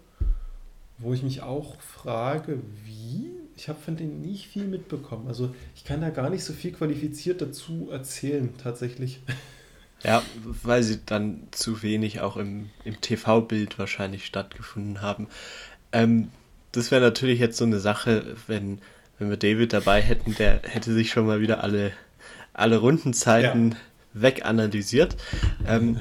[0.98, 3.30] Wo ich mich auch frage, wie?
[3.56, 5.26] Ich habe von denen nicht viel mitbekommen.
[5.28, 9.20] Also ich kann da gar nicht so viel qualifiziert dazu erzählen, tatsächlich.
[10.04, 15.26] Ja, weil sie dann zu wenig auch im, im TV-Bild wahrscheinlich stattgefunden haben.
[15.90, 16.28] Ähm,
[16.70, 18.78] das wäre natürlich jetzt so eine Sache, wenn,
[19.18, 21.90] wenn wir David dabei hätten, der hätte sich schon mal wieder alle,
[22.52, 23.76] alle Rundenzeiten ja.
[24.12, 25.16] weganalysiert.
[25.66, 25.98] Ähm,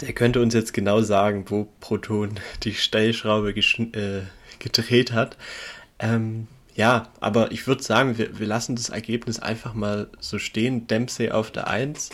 [0.00, 4.22] der könnte uns jetzt genau sagen, wo Proton die Stellschraube äh,
[4.58, 5.36] gedreht hat.
[5.98, 10.86] Ähm, ja, aber ich würde sagen, wir, wir lassen das Ergebnis einfach mal so stehen.
[10.86, 12.10] Dempsey auf der 1,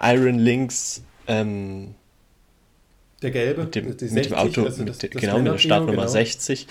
[0.00, 1.94] Iron Links ähm,
[3.22, 5.58] der gelbe, mit dem, 60, mit dem Auto, also das, mit, das genau, mit der
[5.58, 6.08] Startnummer genau.
[6.08, 6.66] 60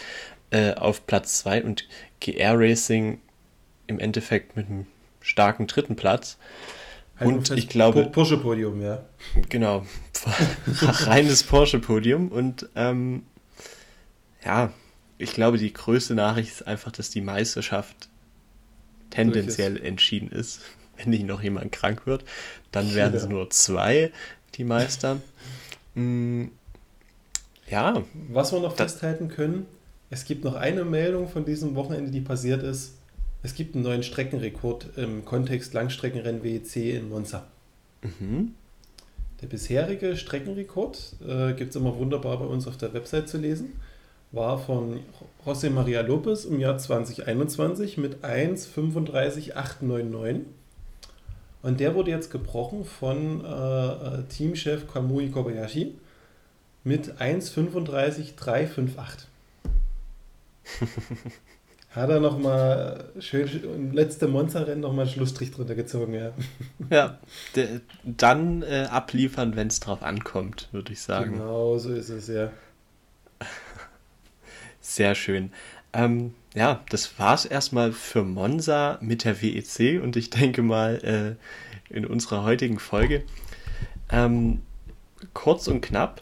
[0.52, 1.88] äh, auf Platz 2 und
[2.20, 3.20] GR Racing
[3.88, 4.86] im Endeffekt mit einem
[5.22, 6.38] starken dritten Platz.
[7.18, 8.06] Halt und ich glaube.
[8.06, 9.04] Porsche-Podium, ja.
[9.50, 9.86] Genau.
[10.82, 12.30] Reines Porsche-Podium.
[12.30, 13.24] Und ähm,
[14.44, 14.72] ja,
[15.18, 18.10] ich glaube, die größte Nachricht ist einfach, dass die Meisterschaft
[19.10, 20.62] tendenziell entschieden ist.
[20.98, 22.24] Wenn nicht noch jemand krank wird,
[22.72, 23.20] dann werden ja.
[23.20, 24.12] es nur zwei,
[24.56, 25.22] die meistern.
[25.98, 26.48] Mm,
[27.70, 28.04] ja.
[28.28, 29.66] Was wir noch festhalten können,
[30.10, 32.95] es gibt noch eine Meldung von diesem Wochenende, die passiert ist.
[33.46, 37.46] Es gibt einen neuen Streckenrekord im Kontext Langstreckenrennen WEC in Monza.
[38.02, 38.56] Mhm.
[39.40, 43.74] Der bisherige Streckenrekord, äh, gibt es immer wunderbar bei uns auf der Website zu lesen,
[44.32, 45.02] war von
[45.46, 50.40] José María López im Jahr 2021 mit 1,35,899.
[51.62, 55.94] Und der wurde jetzt gebrochen von äh, äh Teamchef Kamui Kobayashi
[56.84, 59.28] mit 1,35,358.
[61.96, 66.34] Hat er nochmal schön im letzten Monsterrennen nochmal einen Schlussstrich drunter gezogen, ja.
[66.90, 67.20] Ja,
[67.56, 71.34] de, dann äh, abliefern, wenn es drauf ankommt, würde ich sagen.
[71.34, 72.52] Genau, so ist es, ja.
[74.82, 75.54] Sehr schön.
[75.94, 81.38] Ähm, ja, das war es erstmal für Monza mit der WEC und ich denke mal
[81.90, 83.24] äh, in unserer heutigen Folge.
[84.10, 84.62] Ähm,
[85.34, 86.22] kurz und knapp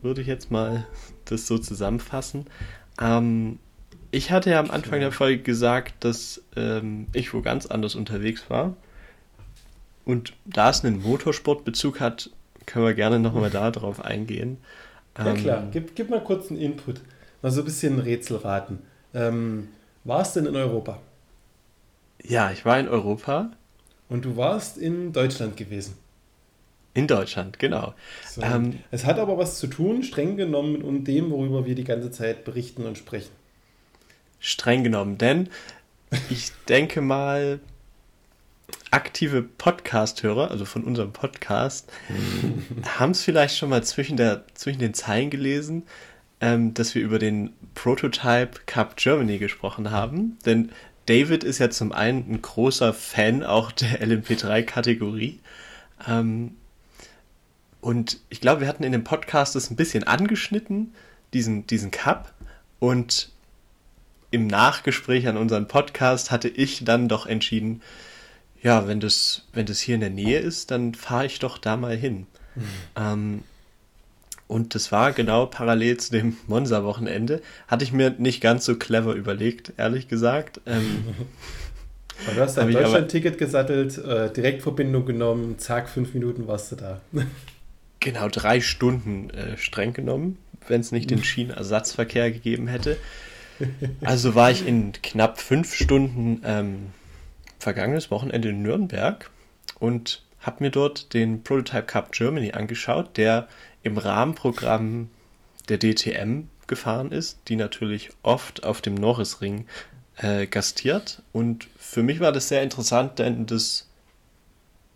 [0.00, 0.86] würde ich jetzt mal
[1.26, 2.46] das so zusammenfassen.
[2.98, 3.58] Ähm,
[4.16, 8.48] ich hatte ja am Anfang der Folge gesagt, dass ähm, ich wo ganz anders unterwegs
[8.48, 8.74] war.
[10.06, 12.30] Und da es einen Motorsportbezug hat,
[12.64, 14.56] können wir gerne nochmal da drauf eingehen.
[15.18, 17.02] Ja klar, ähm, gib, gib mal kurz einen Input.
[17.42, 18.78] Mal so ein bisschen Rätsel raten.
[19.12, 19.68] Ähm,
[20.04, 20.98] warst du denn in Europa?
[22.22, 23.50] Ja, ich war in Europa.
[24.08, 25.98] Und du warst in Deutschland gewesen.
[26.94, 27.92] In Deutschland, genau.
[28.30, 28.40] So.
[28.40, 32.10] Ähm, es hat aber was zu tun, streng genommen, mit dem, worüber wir die ganze
[32.10, 33.32] Zeit berichten und sprechen.
[34.40, 35.48] Streng genommen, denn
[36.30, 37.60] ich denke mal,
[38.90, 41.90] aktive Podcast-Hörer, also von unserem Podcast,
[42.98, 45.84] haben es vielleicht schon mal zwischen, der, zwischen den Zeilen gelesen,
[46.40, 50.38] ähm, dass wir über den Prototype Cup Germany gesprochen haben.
[50.44, 50.70] Denn
[51.06, 55.40] David ist ja zum einen ein großer Fan auch der LMP3-Kategorie.
[56.06, 56.56] Ähm,
[57.80, 60.92] und ich glaube, wir hatten in dem Podcast das ein bisschen angeschnitten,
[61.32, 62.32] diesen, diesen Cup.
[62.80, 63.30] Und
[64.36, 67.82] im Nachgespräch an unseren Podcast hatte ich dann doch entschieden,
[68.62, 71.76] ja, wenn das, wenn das hier in der Nähe ist, dann fahre ich doch da
[71.76, 72.26] mal hin.
[72.54, 72.62] Mhm.
[72.96, 73.42] Ähm,
[74.46, 77.40] und das war genau parallel zu dem Monza-Wochenende.
[77.66, 80.60] Hatte ich mir nicht ganz so clever überlegt, ehrlich gesagt.
[80.66, 81.04] Ähm,
[82.34, 87.00] du hast ein Deutschland-Ticket gesattelt, äh, Direktverbindung genommen, zack, fünf Minuten warst du da.
[88.00, 90.36] genau, drei Stunden äh, streng genommen,
[90.68, 92.98] wenn es nicht den Schienenersatzverkehr gegeben hätte.
[94.02, 96.92] Also war ich in knapp fünf Stunden ähm,
[97.58, 99.30] vergangenes Wochenende in Nürnberg
[99.78, 103.48] und habe mir dort den Prototype Cup Germany angeschaut, der
[103.82, 105.10] im Rahmenprogramm
[105.68, 109.66] der DTM gefahren ist, die natürlich oft auf dem Norrisring
[110.16, 111.22] äh, gastiert.
[111.32, 113.88] Und für mich war das sehr interessant, denn das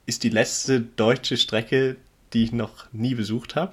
[0.07, 1.97] ist die letzte deutsche Strecke,
[2.33, 3.73] die ich noch nie besucht habe.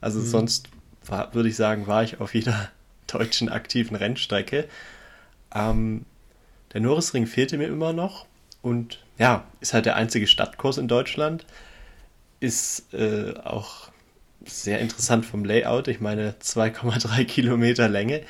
[0.00, 0.26] Also mhm.
[0.26, 0.68] sonst
[1.04, 2.70] war, würde ich sagen, war ich auf jeder
[3.08, 4.68] deutschen aktiven Rennstrecke.
[5.54, 6.04] Ähm,
[6.72, 8.26] der Norrisring fehlte mir immer noch
[8.62, 11.46] und ja, ist halt der einzige Stadtkurs in Deutschland.
[12.40, 13.90] Ist äh, auch
[14.44, 15.88] sehr interessant vom Layout.
[15.88, 18.22] Ich meine, 2,3 Kilometer Länge.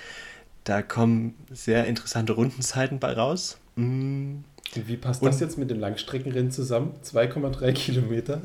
[0.65, 3.59] Da kommen sehr interessante Rundenzeiten bei raus.
[3.77, 4.39] Mm.
[4.75, 6.93] Wie passt und, das jetzt mit dem Langstreckenrennen zusammen?
[7.03, 8.43] 2,3 Kilometer.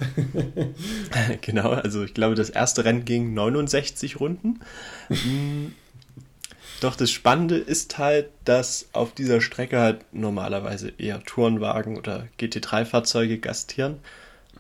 [1.42, 4.62] genau, also ich glaube, das erste Rennen ging 69 Runden.
[6.84, 13.40] Doch das Spannende ist halt, dass auf dieser Strecke halt normalerweise eher Tourenwagen oder GT3-Fahrzeuge
[13.40, 14.00] gastieren.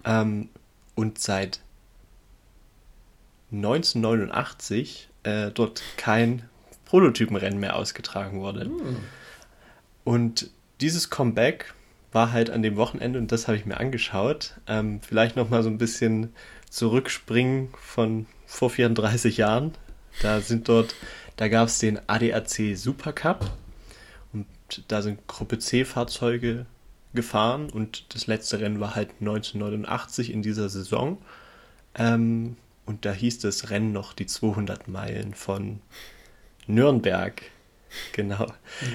[0.05, 0.47] Ähm,
[0.95, 1.59] und seit
[3.51, 6.47] 1989 äh, dort kein
[6.85, 8.69] Prototypenrennen mehr ausgetragen wurde.
[8.69, 8.97] Mhm.
[10.05, 10.49] Und
[10.79, 11.73] dieses Comeback
[12.13, 15.69] war halt an dem Wochenende, und das habe ich mir angeschaut, ähm, vielleicht nochmal so
[15.69, 16.31] ein bisschen
[16.69, 19.73] zurückspringen von vor 34 Jahren.
[20.21, 20.95] Da sind dort,
[21.35, 23.51] da gab es den ADAC Supercup
[24.33, 24.45] und
[24.87, 26.65] da sind Gruppe C Fahrzeuge
[27.13, 31.17] gefahren und das letzte Rennen war halt 1989 in dieser Saison.
[31.95, 35.79] Ähm, und da hieß das Rennen noch die 200 Meilen von
[36.67, 37.41] Nürnberg.
[38.11, 38.47] Genau.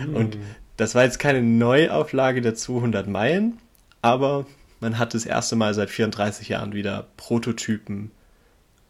[0.06, 0.16] Mhm.
[0.16, 0.38] Und
[0.76, 3.58] das war jetzt keine Neuauflage der 200 Meilen,
[4.02, 4.46] aber
[4.80, 8.10] man hat das erste Mal seit 34 Jahren wieder Prototypen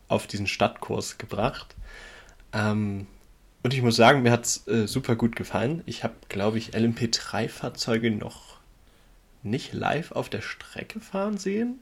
[0.09, 1.77] auf diesen Stadtkurs gebracht.
[2.53, 3.07] Ähm,
[3.69, 5.83] und ich muss sagen, mir hat es äh, super gut gefallen.
[5.85, 8.61] Ich habe, glaube ich, LMP3-Fahrzeuge noch
[9.43, 11.79] nicht live auf der Strecke fahren sehen.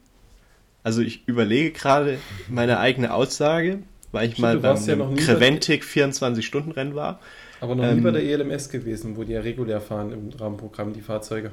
[0.83, 2.17] Also ich überlege gerade
[2.49, 7.21] meine eigene Aussage, weil ich Stimmt, mal beim ja Creventic 24-Stunden-Rennen war.
[7.61, 10.91] Aber noch ähm, nie bei der ELMS gewesen, wo die ja regulär fahren im Rahmenprogramm,
[10.91, 11.51] die Fahrzeuge.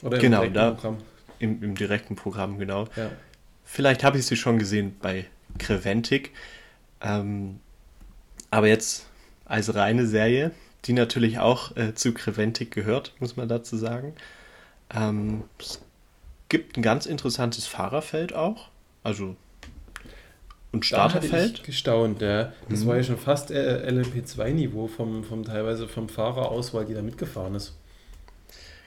[0.00, 0.98] Oder im genau, direkten da, Programm.
[1.40, 2.84] Im, Im direkten Programm, genau.
[2.94, 3.10] Ja.
[3.64, 5.24] Vielleicht habe ich sie schon gesehen bei
[5.58, 6.30] Creventic.
[7.00, 7.58] Ähm,
[8.52, 9.08] aber jetzt
[9.52, 10.50] als reine Serie,
[10.86, 14.14] die natürlich auch äh, zu Creventic gehört, muss man dazu sagen.
[14.94, 15.82] Ähm, es
[16.48, 18.68] gibt ein ganz interessantes Fahrerfeld auch.
[19.02, 19.36] Also
[20.72, 21.32] und Starterfeld?
[21.32, 22.54] Da hatte ich gestaunt, ja.
[22.70, 22.86] Das mhm.
[22.86, 27.76] war ja schon fast äh, LMP2-Niveau vom, vom teilweise vom Fahrerauswahl, die da mitgefahren ist.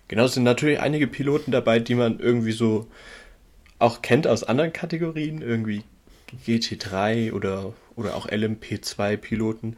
[0.07, 2.87] Genau, es sind natürlich einige Piloten dabei, die man irgendwie so
[3.77, 5.83] auch kennt aus anderen Kategorien, irgendwie
[6.47, 9.77] GT3 oder, oder auch LMP2-Piloten.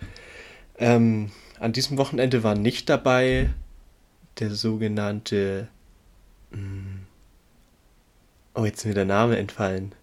[0.78, 3.50] Ähm, an diesem Wochenende war nicht dabei
[4.40, 5.68] der sogenannte.
[6.52, 7.00] Mh, hm,
[8.54, 9.94] oh, jetzt ist mir der Name entfallen.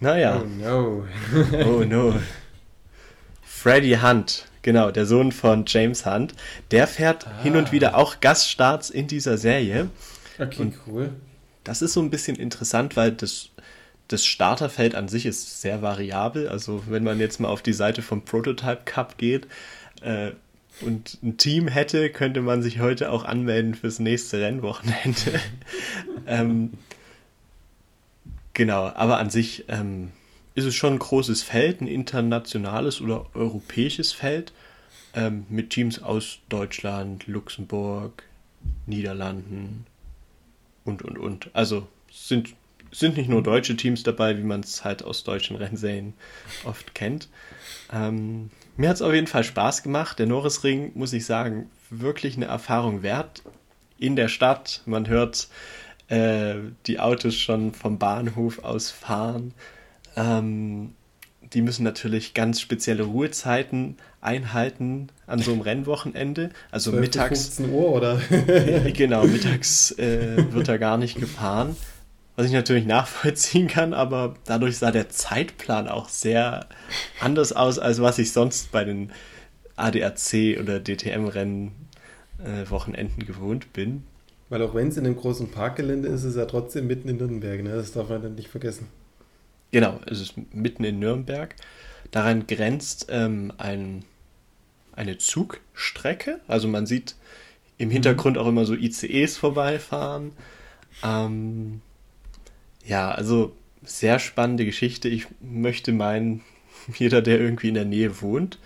[0.00, 0.42] Naja.
[0.42, 1.06] Oh no.
[1.66, 2.14] oh no.
[3.42, 6.34] Freddy Hunt, genau, der Sohn von James Hunt,
[6.70, 7.42] der fährt ah.
[7.42, 9.90] hin und wieder auch Gaststarts in dieser Serie.
[10.38, 11.10] Okay, und cool.
[11.62, 13.50] Das ist so ein bisschen interessant, weil das,
[14.08, 16.48] das Starterfeld an sich ist sehr variabel.
[16.48, 19.46] Also wenn man jetzt mal auf die Seite vom Prototype Cup geht
[20.02, 20.32] äh,
[20.82, 25.40] und ein Team hätte, könnte man sich heute auch anmelden fürs nächste Rennwochenende.
[26.26, 26.70] ähm,
[28.60, 30.10] Genau, aber an sich ähm,
[30.54, 34.52] ist es schon ein großes Feld, ein internationales oder europäisches Feld
[35.14, 38.24] ähm, mit Teams aus Deutschland, Luxemburg,
[38.84, 39.86] Niederlanden
[40.84, 41.50] und, und, und.
[41.54, 42.54] Also sind,
[42.92, 46.12] sind nicht nur deutsche Teams dabei, wie man es halt aus deutschen Rennserien
[46.64, 47.28] oft kennt.
[47.90, 48.50] Ähm,
[48.80, 50.18] mir hat es auf jeden Fall Spaß gemacht.
[50.18, 53.42] Der Norrisring, muss ich sagen, wirklich eine Erfahrung wert.
[53.98, 55.48] In der Stadt, man hört
[56.08, 56.54] äh,
[56.86, 59.52] die Autos schon vom Bahnhof aus fahren.
[60.16, 60.94] Ähm,
[61.52, 66.48] die müssen natürlich ganz spezielle Ruhezeiten einhalten an so einem Rennwochenende.
[66.70, 67.56] Also mittags.
[67.56, 68.18] 15 Uhr oder?
[68.94, 71.76] genau, mittags äh, wird da gar nicht gefahren.
[72.36, 76.66] Was ich natürlich nachvollziehen kann, aber dadurch sah der Zeitplan auch sehr
[77.20, 79.12] anders aus, als was ich sonst bei den
[79.76, 81.72] ADAC oder DTM-Rennen
[82.38, 84.04] äh, Wochenenden gewohnt bin.
[84.48, 87.16] Weil auch wenn es in einem großen Parkgelände ist, ist es ja trotzdem mitten in
[87.18, 87.62] Nürnberg.
[87.62, 87.70] Ne?
[87.70, 88.88] Das darf man dann nicht vergessen.
[89.70, 91.54] Genau, es ist mitten in Nürnberg.
[92.10, 94.04] Daran grenzt ähm, ein,
[94.92, 96.40] eine Zugstrecke.
[96.48, 97.14] Also man sieht
[97.78, 97.92] im mhm.
[97.92, 100.32] Hintergrund auch immer so ICEs vorbeifahren.
[101.04, 101.80] Ähm,
[102.84, 105.08] ja, also sehr spannende Geschichte.
[105.08, 106.42] Ich möchte meinen,
[106.98, 108.58] jeder, der irgendwie in der Nähe wohnt,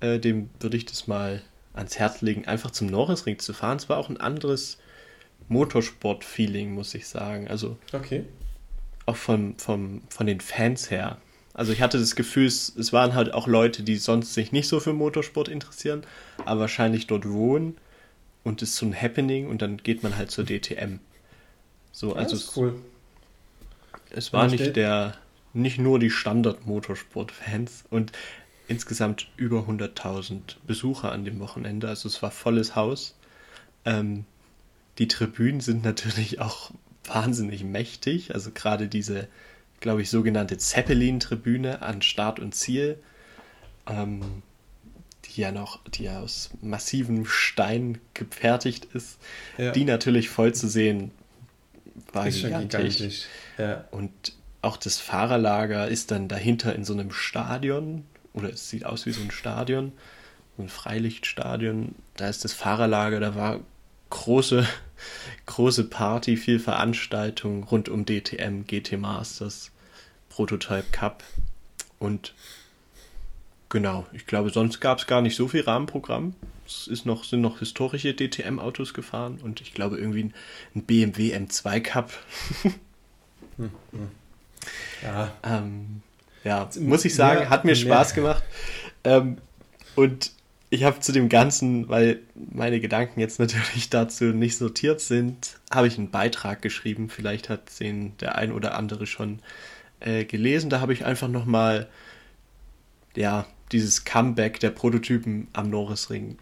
[0.00, 1.42] äh, dem würde ich das mal
[1.74, 3.76] ans Herz legen, einfach zum Norrisring zu fahren.
[3.76, 4.78] Es war auch ein anderes
[5.48, 7.48] Motorsport-Feeling, muss ich sagen.
[7.48, 8.24] Also okay.
[9.06, 11.18] auch von, von, von den Fans her.
[11.52, 14.68] Also ich hatte das Gefühl, es, es waren halt auch Leute, die sonst sich nicht
[14.68, 16.02] so für Motorsport interessieren,
[16.44, 17.76] aber wahrscheinlich dort wohnen
[18.44, 21.00] und es ist so ein Happening und dann geht man halt zur DTM.
[21.92, 22.80] So, also cool.
[24.10, 25.14] Es, war nicht der,
[25.52, 28.12] nicht nur die Standard-Motorsport-Fans und
[28.68, 31.88] insgesamt über 100.000 Besucher an dem Wochenende.
[31.88, 33.18] Also es war volles Haus.
[33.84, 34.24] Ähm,
[34.98, 36.70] die Tribünen sind natürlich auch
[37.04, 38.34] wahnsinnig mächtig.
[38.34, 39.28] Also gerade diese,
[39.80, 42.98] glaube ich, sogenannte Zeppelin-Tribüne an Start und Ziel,
[43.88, 44.42] ähm,
[45.24, 49.18] die ja noch, die ja aus massivem Stein gefertigt ist,
[49.58, 49.72] ja.
[49.72, 51.10] die natürlich voll zu sehen
[52.12, 52.96] war ist gigantisch.
[52.96, 53.26] gigantisch.
[53.58, 53.84] Ja.
[53.90, 54.12] Und
[54.62, 59.12] auch das Fahrerlager ist dann dahinter in so einem Stadion, oder es sieht aus wie
[59.12, 59.92] so ein Stadion,
[60.56, 61.94] so ein Freilichtstadion.
[62.16, 63.60] Da ist das Fahrerlager, da war
[64.10, 64.66] große,
[65.46, 69.70] große Party, viel Veranstaltung rund um DTM, GT Masters,
[70.28, 71.24] Prototype Cup
[72.00, 72.34] und
[73.68, 76.34] genau, ich glaube, sonst gab es gar nicht so viel Rahmenprogramm.
[76.70, 80.30] Es ist noch, sind noch historische DTM-Autos gefahren und ich glaube irgendwie
[80.74, 82.12] ein BMW M2 Cup.
[82.62, 82.72] hm,
[83.90, 84.08] hm.
[85.02, 85.32] Ja.
[85.42, 86.02] Ähm,
[86.44, 88.42] ja, muss ich sagen, hat mir Spaß gemacht.
[89.04, 89.38] Ähm,
[89.96, 90.32] und
[90.70, 95.88] ich habe zu dem Ganzen, weil meine Gedanken jetzt natürlich dazu nicht sortiert sind, habe
[95.88, 97.08] ich einen Beitrag geschrieben.
[97.08, 99.40] Vielleicht hat den der ein oder andere schon
[99.98, 100.70] äh, gelesen.
[100.70, 101.88] Da habe ich einfach nochmal
[103.16, 106.38] ja, dieses Comeback der Prototypen am Norrisring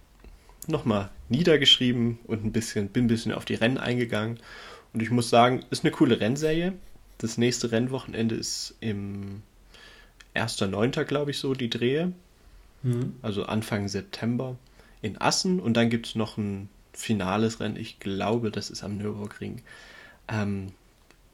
[0.69, 4.39] nochmal niedergeschrieben und ein bisschen, bin ein bisschen auf die Rennen eingegangen.
[4.93, 6.73] Und ich muss sagen, ist eine coole Rennserie.
[7.19, 9.43] Das nächste Rennwochenende ist im
[10.35, 12.13] 1.9., glaube ich, so die Drehe.
[12.83, 13.15] Mhm.
[13.23, 14.57] Also Anfang September
[15.03, 17.77] in Assen und dann gibt es noch ein finales Rennen.
[17.77, 19.63] Ich glaube, das ist am Nürburgring.
[20.29, 20.73] Ähm,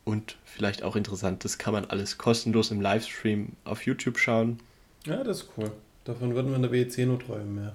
[0.05, 4.59] und vielleicht auch interessant, das kann man alles kostenlos im Livestream auf YouTube schauen.
[5.07, 5.73] Ja, das ist cool.
[6.05, 7.75] Davon würden wir in der WEC nur träumen, ja.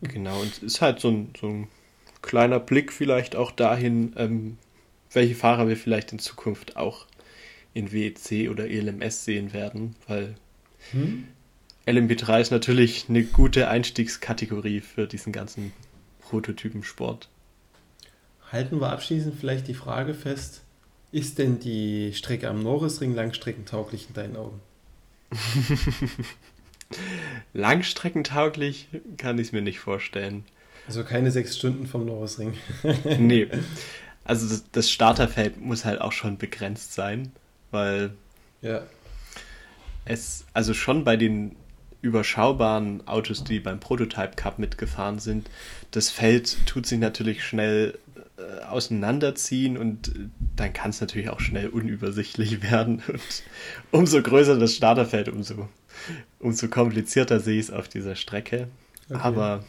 [0.08, 1.68] genau, und es ist halt so ein, so ein
[2.22, 4.56] kleiner Blick vielleicht auch dahin, ähm,
[5.12, 7.06] welche Fahrer wir vielleicht in Zukunft auch
[7.74, 10.36] in WEC oder ELMS sehen werden, weil
[10.92, 11.28] hm?
[11.86, 15.72] LMP3 ist natürlich eine gute Einstiegskategorie für diesen ganzen
[16.20, 17.28] Prototypensport.
[18.50, 20.62] Halten wir abschließend vielleicht die Frage fest,
[21.12, 24.60] ist denn die Strecke am Norrisring langstreckentauglich in deinen Augen?
[27.52, 30.44] langstreckentauglich kann ich es mir nicht vorstellen.
[30.86, 32.54] Also keine sechs Stunden vom Norrisring.
[33.18, 33.48] nee.
[34.24, 37.32] Also das, das Starterfeld muss halt auch schon begrenzt sein,
[37.70, 38.10] weil
[38.62, 38.82] ja.
[40.04, 41.56] es, also schon bei den
[42.00, 45.48] überschaubaren Autos, die beim Prototype Cup mitgefahren sind,
[45.90, 47.98] das Feld tut sich natürlich schnell
[48.36, 53.02] äh, auseinanderziehen und äh, dann kann es natürlich auch schnell unübersichtlich werden.
[53.06, 53.42] Und
[53.92, 55.68] umso größer das Starterfeld, umso,
[56.40, 58.68] umso komplizierter sehe ich es auf dieser Strecke.
[59.08, 59.20] Okay.
[59.20, 59.64] Aber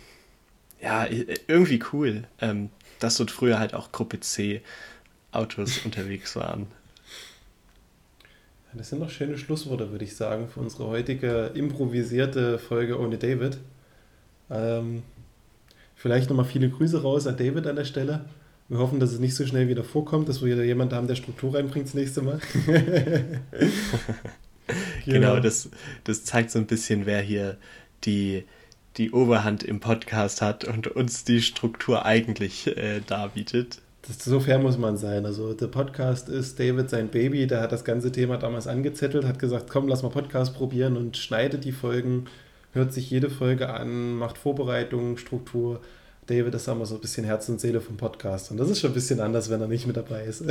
[0.81, 1.07] ja,
[1.47, 4.61] irgendwie cool, ähm, dass dort früher halt auch Gruppe C
[5.31, 6.67] Autos unterwegs waren.
[8.73, 13.57] Das sind noch schöne Schlussworte, würde ich sagen, für unsere heutige improvisierte Folge ohne David.
[14.49, 15.03] Ähm,
[15.95, 18.25] vielleicht nochmal viele Grüße raus an David an der Stelle.
[18.67, 21.15] Wir hoffen, dass es nicht so schnell wieder vorkommt, dass wir wieder jemanden haben, der
[21.15, 22.39] Struktur reinbringt das nächste Mal.
[25.05, 25.69] genau, das,
[26.03, 27.57] das zeigt so ein bisschen, wer hier
[28.05, 28.43] die,
[28.97, 33.81] die Oberhand im Podcast hat und uns die Struktur eigentlich äh, darbietet.
[34.07, 35.27] Das, so fair muss man sein.
[35.27, 39.37] Also der Podcast ist David sein Baby, der hat das ganze Thema damals angezettelt, hat
[39.37, 42.25] gesagt, komm, lass mal Podcast probieren und schneidet die Folgen,
[42.73, 45.81] hört sich jede Folge an, macht Vorbereitungen, Struktur.
[46.27, 48.49] David ist immer so ein bisschen Herz und Seele vom Podcast.
[48.49, 50.43] Und das ist schon ein bisschen anders, wenn er nicht mit dabei ist.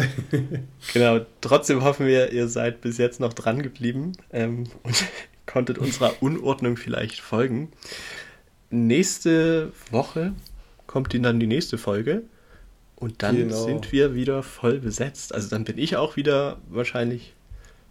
[0.92, 5.04] genau, trotzdem hoffen wir, ihr seid bis jetzt noch dran geblieben ähm, und
[5.46, 7.72] konntet unserer Unordnung vielleicht folgen.
[8.70, 10.32] Nächste Woche
[10.86, 12.22] kommt dann die nächste Folge.
[12.96, 13.64] Und dann genau.
[13.64, 15.34] sind wir wieder voll besetzt.
[15.34, 17.34] Also dann bin ich auch wieder wahrscheinlich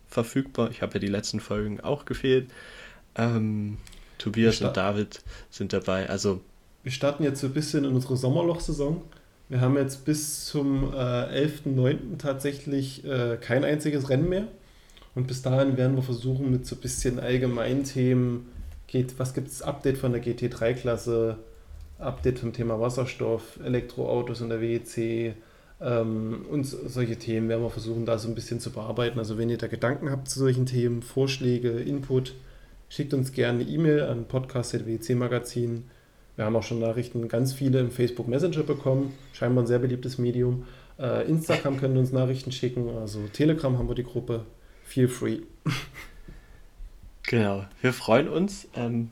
[0.07, 0.71] verfügbar.
[0.71, 2.49] Ich habe ja die letzten Folgen auch gefehlt.
[3.15, 3.77] Ähm,
[4.17, 6.09] Tobias und David sind dabei.
[6.09, 6.41] Also
[6.83, 9.01] wir starten jetzt so ein bisschen in unsere Sommerloch-Saison.
[9.49, 12.17] Wir haben jetzt bis zum äh, 11.09.
[12.17, 14.47] tatsächlich äh, kein einziges Rennen mehr.
[15.15, 18.49] Und bis dahin werden wir versuchen, mit so ein bisschen allgemeinen Themen,
[18.87, 21.37] geht, was gibt es Update von der GT3-Klasse,
[21.99, 25.35] Update zum Thema Wasserstoff, Elektroautos in der WEC
[25.81, 29.19] ähm, und solche Themen werden wir versuchen, da so ein bisschen zu bearbeiten.
[29.19, 32.33] Also wenn ihr da Gedanken habt zu solchen Themen, Vorschläge, Input,
[32.89, 35.85] schickt uns gerne eine E-Mail an podcast.wec Magazin.
[36.35, 40.17] Wir haben auch schon Nachrichten, ganz viele im Facebook Messenger bekommen, scheinbar ein sehr beliebtes
[40.17, 40.65] Medium.
[40.99, 44.45] Äh, Instagram können uns Nachrichten schicken, also Telegram haben wir die Gruppe.
[44.83, 45.39] Feel free.
[47.25, 48.67] Genau, wir freuen uns.
[48.75, 49.09] Ähm,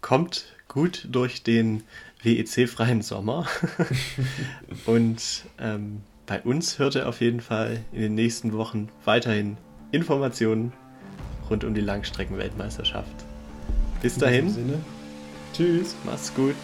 [0.00, 1.82] kommt gut durch den
[2.22, 3.46] WEC-freien Sommer.
[4.86, 9.56] Und ähm, bei uns hört ihr auf jeden Fall in den nächsten Wochen weiterhin
[9.92, 10.72] Informationen
[11.48, 13.14] rund um die Langstrecken-Weltmeisterschaft.
[14.00, 14.80] Bis dahin.
[15.52, 15.94] Tschüss.
[16.04, 16.56] Mach's gut.